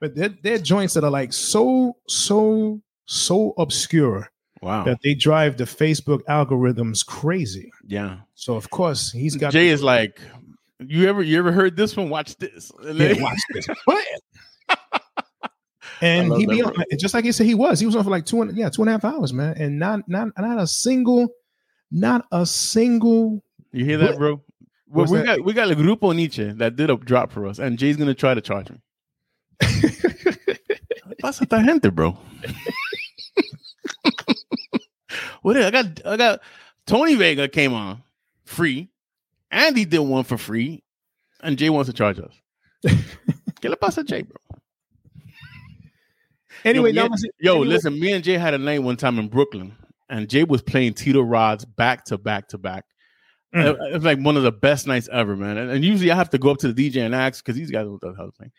but 0.00 0.14
they're, 0.14 0.34
they're 0.42 0.58
joints 0.58 0.94
that 0.94 1.04
are 1.04 1.10
like 1.10 1.32
so 1.32 1.96
so 2.08 2.80
so 3.06 3.54
obscure 3.58 4.28
Wow. 4.62 4.84
that 4.84 4.98
they 5.02 5.14
drive 5.14 5.56
the 5.56 5.64
Facebook 5.64 6.20
algorithms 6.28 7.04
crazy. 7.04 7.72
Yeah. 7.86 8.18
So 8.34 8.54
of 8.56 8.68
course 8.70 9.10
he's 9.10 9.36
got 9.36 9.52
Jay 9.52 9.68
is 9.68 9.82
like, 9.82 10.20
you 10.78 11.08
ever 11.08 11.22
you 11.22 11.38
ever 11.38 11.52
heard 11.52 11.76
this 11.76 11.96
one? 11.96 12.10
Watch 12.10 12.36
this. 12.36 12.70
And 12.84 12.98
Yeah, 12.98 13.22
watch 13.22 13.38
this. 13.52 13.66
What? 13.84 14.04
And 16.02 16.32
he 16.34 16.46
be 16.46 16.62
that, 16.62 16.74
on, 16.76 16.84
just 16.98 17.12
like 17.12 17.24
he 17.24 17.32
said 17.32 17.44
he 17.46 17.54
was. 17.54 17.78
He 17.78 17.84
was 17.86 17.94
on 17.94 18.04
for 18.04 18.10
like 18.10 18.24
two 18.24 18.40
and 18.40 18.56
yeah, 18.56 18.70
two 18.70 18.82
and 18.82 18.88
a 18.88 18.92
half 18.92 19.04
hours, 19.04 19.32
man. 19.34 19.54
And 19.58 19.78
not 19.78 20.08
not 20.08 20.28
not 20.38 20.58
a 20.58 20.66
single, 20.66 21.28
not 21.90 22.26
a 22.32 22.46
single. 22.46 23.42
You 23.72 23.84
hear 23.84 23.98
that, 23.98 24.10
What- 24.12 24.18
bro? 24.18 24.42
Well, 24.92 25.06
we 25.06 25.18
that? 25.18 25.26
got 25.26 25.44
we 25.44 25.52
got 25.52 25.70
a 25.70 25.76
Grupo 25.76 26.14
Niche 26.16 26.40
that 26.56 26.74
did 26.74 26.90
a 26.90 26.96
drop 26.96 27.30
for 27.30 27.46
us, 27.46 27.58
and 27.60 27.78
Jay's 27.78 27.96
gonna 27.96 28.14
try 28.14 28.34
to 28.34 28.40
charge 28.40 28.70
me. 28.70 28.78
Pasa 31.20 31.42
esta 31.44 31.62
gente, 31.62 31.90
bro. 31.90 32.16
what 35.42 35.56
is- 35.56 35.64
I 35.66 35.70
got 35.70 36.06
I 36.06 36.16
got 36.16 36.40
Tony 36.86 37.14
Vega 37.14 37.48
came 37.48 37.72
on 37.72 38.02
free. 38.44 38.88
Andy 39.50 39.84
did 39.84 39.98
one 40.00 40.24
for 40.24 40.38
free, 40.38 40.82
and 41.42 41.58
Jay 41.58 41.70
wants 41.70 41.88
to 41.88 41.92
charge 41.92 42.18
us. 42.20 42.32
¿Qué 43.60 43.68
le 43.68 43.76
pasa 43.76 44.02
Jay, 44.04 44.22
bro? 44.22 44.36
Anyway, 46.64 46.92
yo, 46.92 47.02
now 47.04 47.08
was 47.08 47.24
it- 47.24 47.34
yo, 47.40 47.52
anyway- 47.56 47.68
listen, 47.68 47.98
me 47.98 48.12
and 48.12 48.22
Jay 48.22 48.36
had 48.36 48.54
a 48.54 48.58
night 48.58 48.82
one 48.82 48.96
time 48.96 49.18
in 49.18 49.28
Brooklyn, 49.28 49.72
and 50.08 50.28
Jay 50.28 50.44
was 50.44 50.60
playing 50.62 50.94
Tito 50.94 51.22
rods 51.22 51.64
back 51.64 52.04
to 52.06 52.18
back 52.18 52.48
to 52.48 52.58
back. 52.58 52.84
Mm. 53.54 53.64
It- 53.74 53.94
It's 53.96 54.04
like 54.04 54.18
one 54.20 54.36
of 54.36 54.42
the 54.42 54.52
best 54.52 54.86
nights 54.86 55.08
ever, 55.10 55.36
man. 55.36 55.56
And, 55.56 55.70
and 55.70 55.84
usually 55.84 56.10
I 56.10 56.16
have 56.16 56.30
to 56.30 56.38
go 56.38 56.50
up 56.50 56.58
to 56.58 56.72
the 56.72 56.90
DJ 56.90 57.04
and 57.04 57.14
ask 57.14 57.42
because 57.44 57.56
these 57.56 57.70
guys 57.70 57.84
don't 57.86 58.02
know 58.02 58.10
what 58.12 58.16
the 58.16 58.42
hell. 58.42 58.50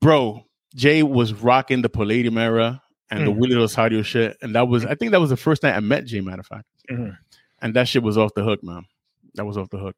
Bro, 0.00 0.44
Jay 0.74 1.02
was 1.02 1.32
rocking 1.32 1.82
the 1.82 1.88
Palladium 1.88 2.36
era 2.38 2.82
and 3.10 3.26
the 3.26 3.32
Mm. 3.32 3.36
Willie 3.36 3.56
Rosario 3.56 4.02
shit. 4.02 4.36
And 4.42 4.54
that 4.54 4.68
was, 4.68 4.84
I 4.84 4.94
think 4.94 5.12
that 5.12 5.20
was 5.20 5.30
the 5.30 5.36
first 5.36 5.62
night 5.62 5.74
I 5.74 5.80
met 5.80 6.04
Jay, 6.04 6.20
matter 6.20 6.40
of 6.40 6.46
fact. 6.46 6.66
Mhm. 6.90 7.16
And 7.60 7.74
that 7.74 7.88
shit 7.88 8.02
was 8.02 8.16
off 8.18 8.34
the 8.34 8.44
hook, 8.44 8.62
man. 8.62 8.84
That 9.34 9.44
was 9.44 9.56
off 9.56 9.70
the 9.70 9.78
hook. 9.78 9.96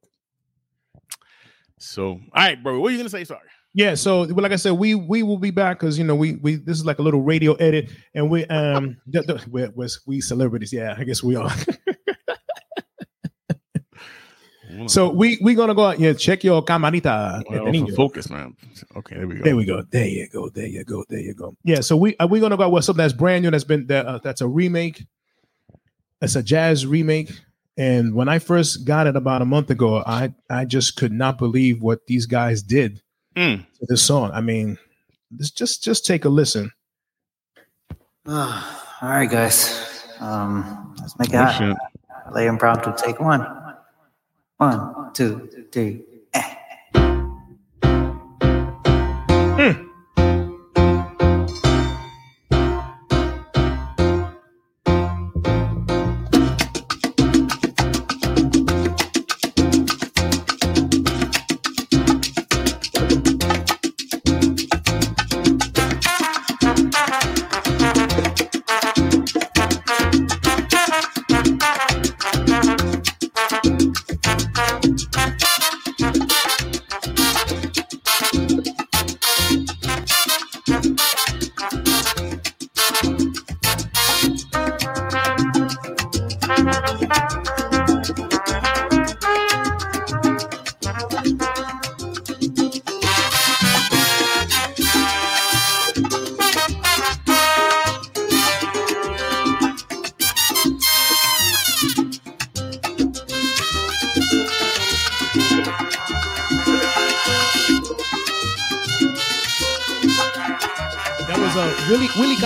So, 1.78 2.08
all 2.10 2.20
right, 2.34 2.62
bro, 2.62 2.78
what 2.80 2.88
are 2.88 2.92
you 2.92 2.98
gonna 2.98 3.08
say? 3.08 3.24
Sorry. 3.24 3.40
Yeah, 3.72 3.94
so 3.94 4.26
well, 4.26 4.42
like 4.42 4.52
I 4.52 4.56
said, 4.56 4.72
we 4.72 4.94
we 4.96 5.22
will 5.22 5.38
be 5.38 5.50
back 5.52 5.78
because 5.78 5.96
you 5.98 6.04
know 6.04 6.14
we 6.16 6.34
we 6.36 6.56
this 6.56 6.76
is 6.76 6.84
like 6.84 6.98
a 6.98 7.02
little 7.02 7.22
radio 7.22 7.54
edit, 7.54 7.90
and 8.14 8.28
we 8.28 8.44
um 8.46 8.96
the, 9.06 9.22
the, 9.22 9.44
we're, 9.48 9.70
we're, 9.70 9.88
we 10.06 10.20
celebrities, 10.20 10.72
yeah, 10.72 10.94
I 10.98 11.04
guess 11.04 11.22
we 11.22 11.36
are. 11.36 11.50
so 14.86 15.10
we 15.10 15.38
we 15.42 15.54
gonna 15.54 15.74
go 15.74 15.84
out, 15.86 15.96
here 15.96 16.14
check 16.14 16.42
your 16.44 16.64
camarita. 16.64 17.42
Well, 17.48 17.66
el 17.66 17.72
niño. 17.72 17.94
focus, 17.94 18.28
man. 18.30 18.56
Okay, 18.96 19.16
there 19.16 19.26
we 19.26 19.34
go. 19.36 19.42
There 19.44 19.56
we 19.56 19.64
go. 19.64 19.82
There 19.90 20.06
you 20.06 20.28
go. 20.28 20.48
There 20.48 20.66
you 20.66 20.84
go. 20.84 21.04
There 21.08 21.20
you 21.20 21.34
go. 21.34 21.56
Yeah. 21.64 21.80
So 21.80 21.96
we 21.96 22.16
are 22.20 22.26
we 22.26 22.40
gonna 22.40 22.56
go 22.56 22.68
with 22.68 22.84
something 22.84 23.02
that's 23.02 23.12
brand 23.12 23.42
new. 23.44 23.50
That's 23.50 23.64
been 23.64 23.86
that 23.88 24.06
uh, 24.06 24.18
that's 24.22 24.40
a 24.40 24.48
remake. 24.48 25.04
It's 26.22 26.36
a 26.36 26.42
jazz 26.42 26.86
remake. 26.86 27.30
And 27.76 28.14
when 28.14 28.28
I 28.28 28.38
first 28.40 28.84
got 28.84 29.06
it 29.06 29.16
about 29.16 29.40
a 29.42 29.46
month 29.46 29.70
ago, 29.70 30.02
I 30.06 30.34
I 30.50 30.64
just 30.66 30.96
could 30.96 31.12
not 31.12 31.38
believe 31.38 31.80
what 31.82 32.06
these 32.06 32.26
guys 32.26 32.62
did 32.62 33.00
Mm. 33.36 33.64
to 33.78 33.86
this 33.88 34.02
song. 34.02 34.30
I 34.34 34.40
mean, 34.40 34.76
just 35.38 35.56
just 35.56 35.82
just 35.84 36.04
take 36.04 36.24
a 36.24 36.28
listen. 36.28 36.72
All 38.26 38.62
right, 39.02 39.30
guys. 39.30 40.08
Um, 40.20 40.94
let's 41.00 41.18
make 41.18 41.30
it 41.30 41.36
Oh, 41.36 41.44
happen. 41.44 41.68
shit. 41.70 41.76
L.A. 42.26 42.46
Impromptu. 42.46 42.92
Take 42.96 43.18
one. 43.20 43.46
One, 44.60 45.12
two, 45.12 45.48
three. 45.72 46.04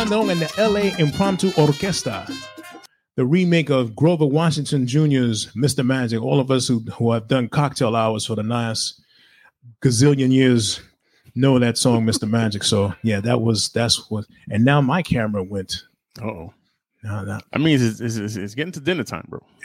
Calderon 0.05 0.31
and 0.31 0.41
the 0.41 0.53
L.A. 0.59 0.93
Impromptu 0.99 1.51
Orquesta, 1.53 2.31
the 3.17 3.25
remake 3.25 3.71
of 3.71 3.97
Grover 3.97 4.27
Washington 4.27 4.87
Jr.'s 4.87 5.49
"Mr. 5.57 5.85
Magic." 5.85 6.21
All 6.21 6.41
of 6.41 6.51
us 6.51 6.69
who 6.69 6.81
who 6.99 7.13
have 7.13 7.27
done 7.27 7.49
cocktail 7.49 7.97
hours 7.97 8.27
for 8.27 8.35
the 8.35 8.43
last 8.43 9.01
gazillion 9.83 10.31
years 10.31 10.83
know 11.35 11.59
that 11.59 11.79
song, 11.79 12.05
"Mr. 12.05 12.29
Magic." 12.39 12.65
So 12.65 12.95
yeah, 13.03 13.21
that 13.21 13.41
was 13.41 13.71
that's 13.71 14.11
what. 14.11 14.27
And 14.51 14.63
now 14.63 14.83
my 14.83 15.01
camera 15.03 15.43
went. 15.43 15.85
Oh, 16.21 16.53
No, 17.03 17.25
no. 17.25 17.41
I 17.55 17.59
mean, 17.59 17.81
it's, 17.81 17.99
it's, 18.01 18.17
it's, 18.17 18.37
it's 18.37 18.55
getting 18.55 18.73
to 18.73 18.81
dinner 18.81 19.05
time, 19.05 19.27
bro. 19.29 19.41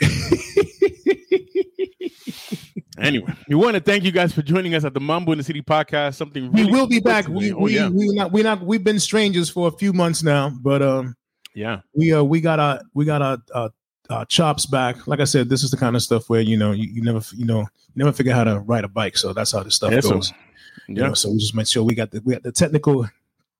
anyway, 3.06 3.32
we 3.48 3.54
want 3.54 3.74
to 3.74 3.80
thank 3.80 4.04
you 4.04 4.12
guys 4.12 4.32
for 4.32 4.42
joining 4.42 4.74
us 4.74 4.84
at 4.84 4.94
the 4.94 5.00
Mambo 5.00 5.32
in 5.32 5.38
the 5.38 5.44
City 5.44 5.62
podcast. 5.62 6.14
Something 6.16 6.52
we 6.52 6.66
will 6.66 6.86
be 6.86 7.00
back. 7.00 7.28
We 7.28 7.52
oh, 7.52 7.58
we 7.58 7.74
yeah, 7.74 7.88
we 7.88 8.08
not 8.14 8.32
we 8.32 8.42
not 8.42 8.62
we've 8.62 8.84
been 8.84 9.00
strangers 9.00 9.48
for 9.50 9.68
a 9.68 9.72
few 9.72 9.92
months 9.92 10.22
now, 10.22 10.50
but 10.50 10.82
um 10.82 11.16
yeah, 11.54 11.80
we 11.94 12.12
uh 12.12 12.22
we 12.22 12.40
got 12.40 12.60
our 12.60 12.80
we 12.94 13.04
got 13.04 13.22
our, 13.22 13.38
our, 13.54 13.70
our 14.10 14.24
chops 14.26 14.66
back. 14.66 15.06
Like 15.06 15.20
I 15.20 15.24
said, 15.24 15.48
this 15.48 15.62
is 15.62 15.70
the 15.70 15.76
kind 15.76 15.96
of 15.96 16.02
stuff 16.02 16.28
where 16.28 16.40
you 16.40 16.56
know 16.56 16.72
you, 16.72 16.88
you 16.92 17.02
never 17.02 17.20
you 17.34 17.46
know 17.46 17.60
you 17.60 17.96
never 17.96 18.12
figure 18.12 18.32
how 18.32 18.44
to 18.44 18.60
ride 18.60 18.84
a 18.84 18.88
bike. 18.88 19.16
So 19.16 19.32
that's 19.32 19.52
how 19.52 19.62
this 19.62 19.74
stuff 19.76 19.92
Yeah, 19.92 20.00
so- 20.00 20.10
goes. 20.10 20.32
You 20.88 20.96
yeah. 20.96 21.08
know, 21.08 21.14
so 21.14 21.30
we 21.30 21.38
just 21.38 21.54
make 21.54 21.66
sure 21.68 21.84
we 21.84 21.94
got 21.94 22.10
the 22.10 22.20
we 22.24 22.32
got 22.32 22.42
the 22.42 22.50
technical 22.52 23.06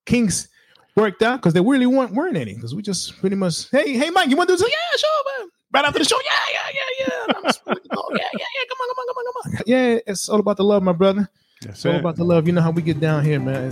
kinks 0.07 0.49
worked 0.97 1.23
out 1.23 1.37
because 1.37 1.53
there 1.55 1.63
really 1.63 1.87
weren't 1.87 2.13
weren't 2.13 2.37
any 2.37 2.55
because 2.55 2.75
we 2.75 2.83
just 2.83 3.19
pretty 3.21 3.37
much 3.37 3.71
hey 3.71 3.93
hey 3.97 4.11
Mike 4.11 4.29
you 4.29 4.37
want 4.37 4.49
to 4.49 4.57
do 4.57 4.63
this 4.63 4.69
yeah 4.71 4.97
sure 4.99 5.39
man 5.39 5.49
right 5.73 5.85
after 5.85 5.99
the 5.99 6.05
show. 6.05 6.19
Yeah, 6.25 6.31
yeah, 6.53 6.71
yeah, 6.75 7.07
yeah. 7.07 7.41
Just, 7.43 7.63
oh, 7.67 7.73
yeah, 8.13 8.19
yeah, 8.33 8.39
yeah. 8.39 8.65
Come 8.69 8.79
on, 8.81 8.89
come 8.89 8.99
on, 8.99 9.07
come 9.07 9.17
on, 9.17 9.25
come 9.25 9.37
on. 9.45 9.63
Yeah, 9.67 9.99
it's 10.07 10.29
all 10.29 10.41
about 10.41 10.57
the 10.57 10.65
love, 10.65 10.83
my 10.83 10.93
brother. 10.93 11.29
That's 11.63 11.77
it's 11.77 11.87
all 11.87 11.95
it. 11.95 12.01
about 12.01 12.17
the 12.17 12.25
love. 12.25 12.47
You 12.47 12.53
know 12.55 12.63
how 12.63 12.71
we 12.71 12.83
get 12.83 13.01
down 13.01 13.25
here, 13.25 13.39
man. 13.39 13.71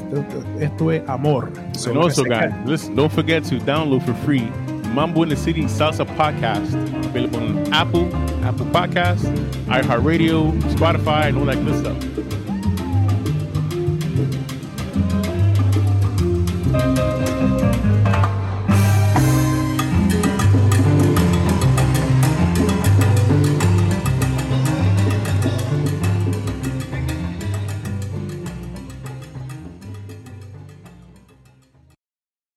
Esto 0.60 0.88
es 0.90 1.08
amor. 1.08 1.50
So 1.74 1.90
and 1.90 1.98
also, 1.98 2.24
guys, 2.24 2.52
listen, 2.66 2.94
don't 2.94 3.12
forget 3.12 3.44
to 3.44 3.58
download 3.60 4.04
for 4.04 4.14
free 4.24 4.50
Mambo 4.92 5.22
in 5.22 5.28
the 5.30 5.36
City 5.36 5.62
Salsa 5.64 6.04
Podcast. 6.16 6.74
Available 7.06 7.38
on 7.38 7.72
Apple, 7.72 8.14
Apple 8.44 8.66
Podcasts, 8.66 9.24
iHeartRadio, 9.66 10.52
Spotify, 10.74 11.28
and 11.28 11.38
all 11.38 11.46
that 11.46 11.64
good 11.64 11.78
stuff. 11.78 11.96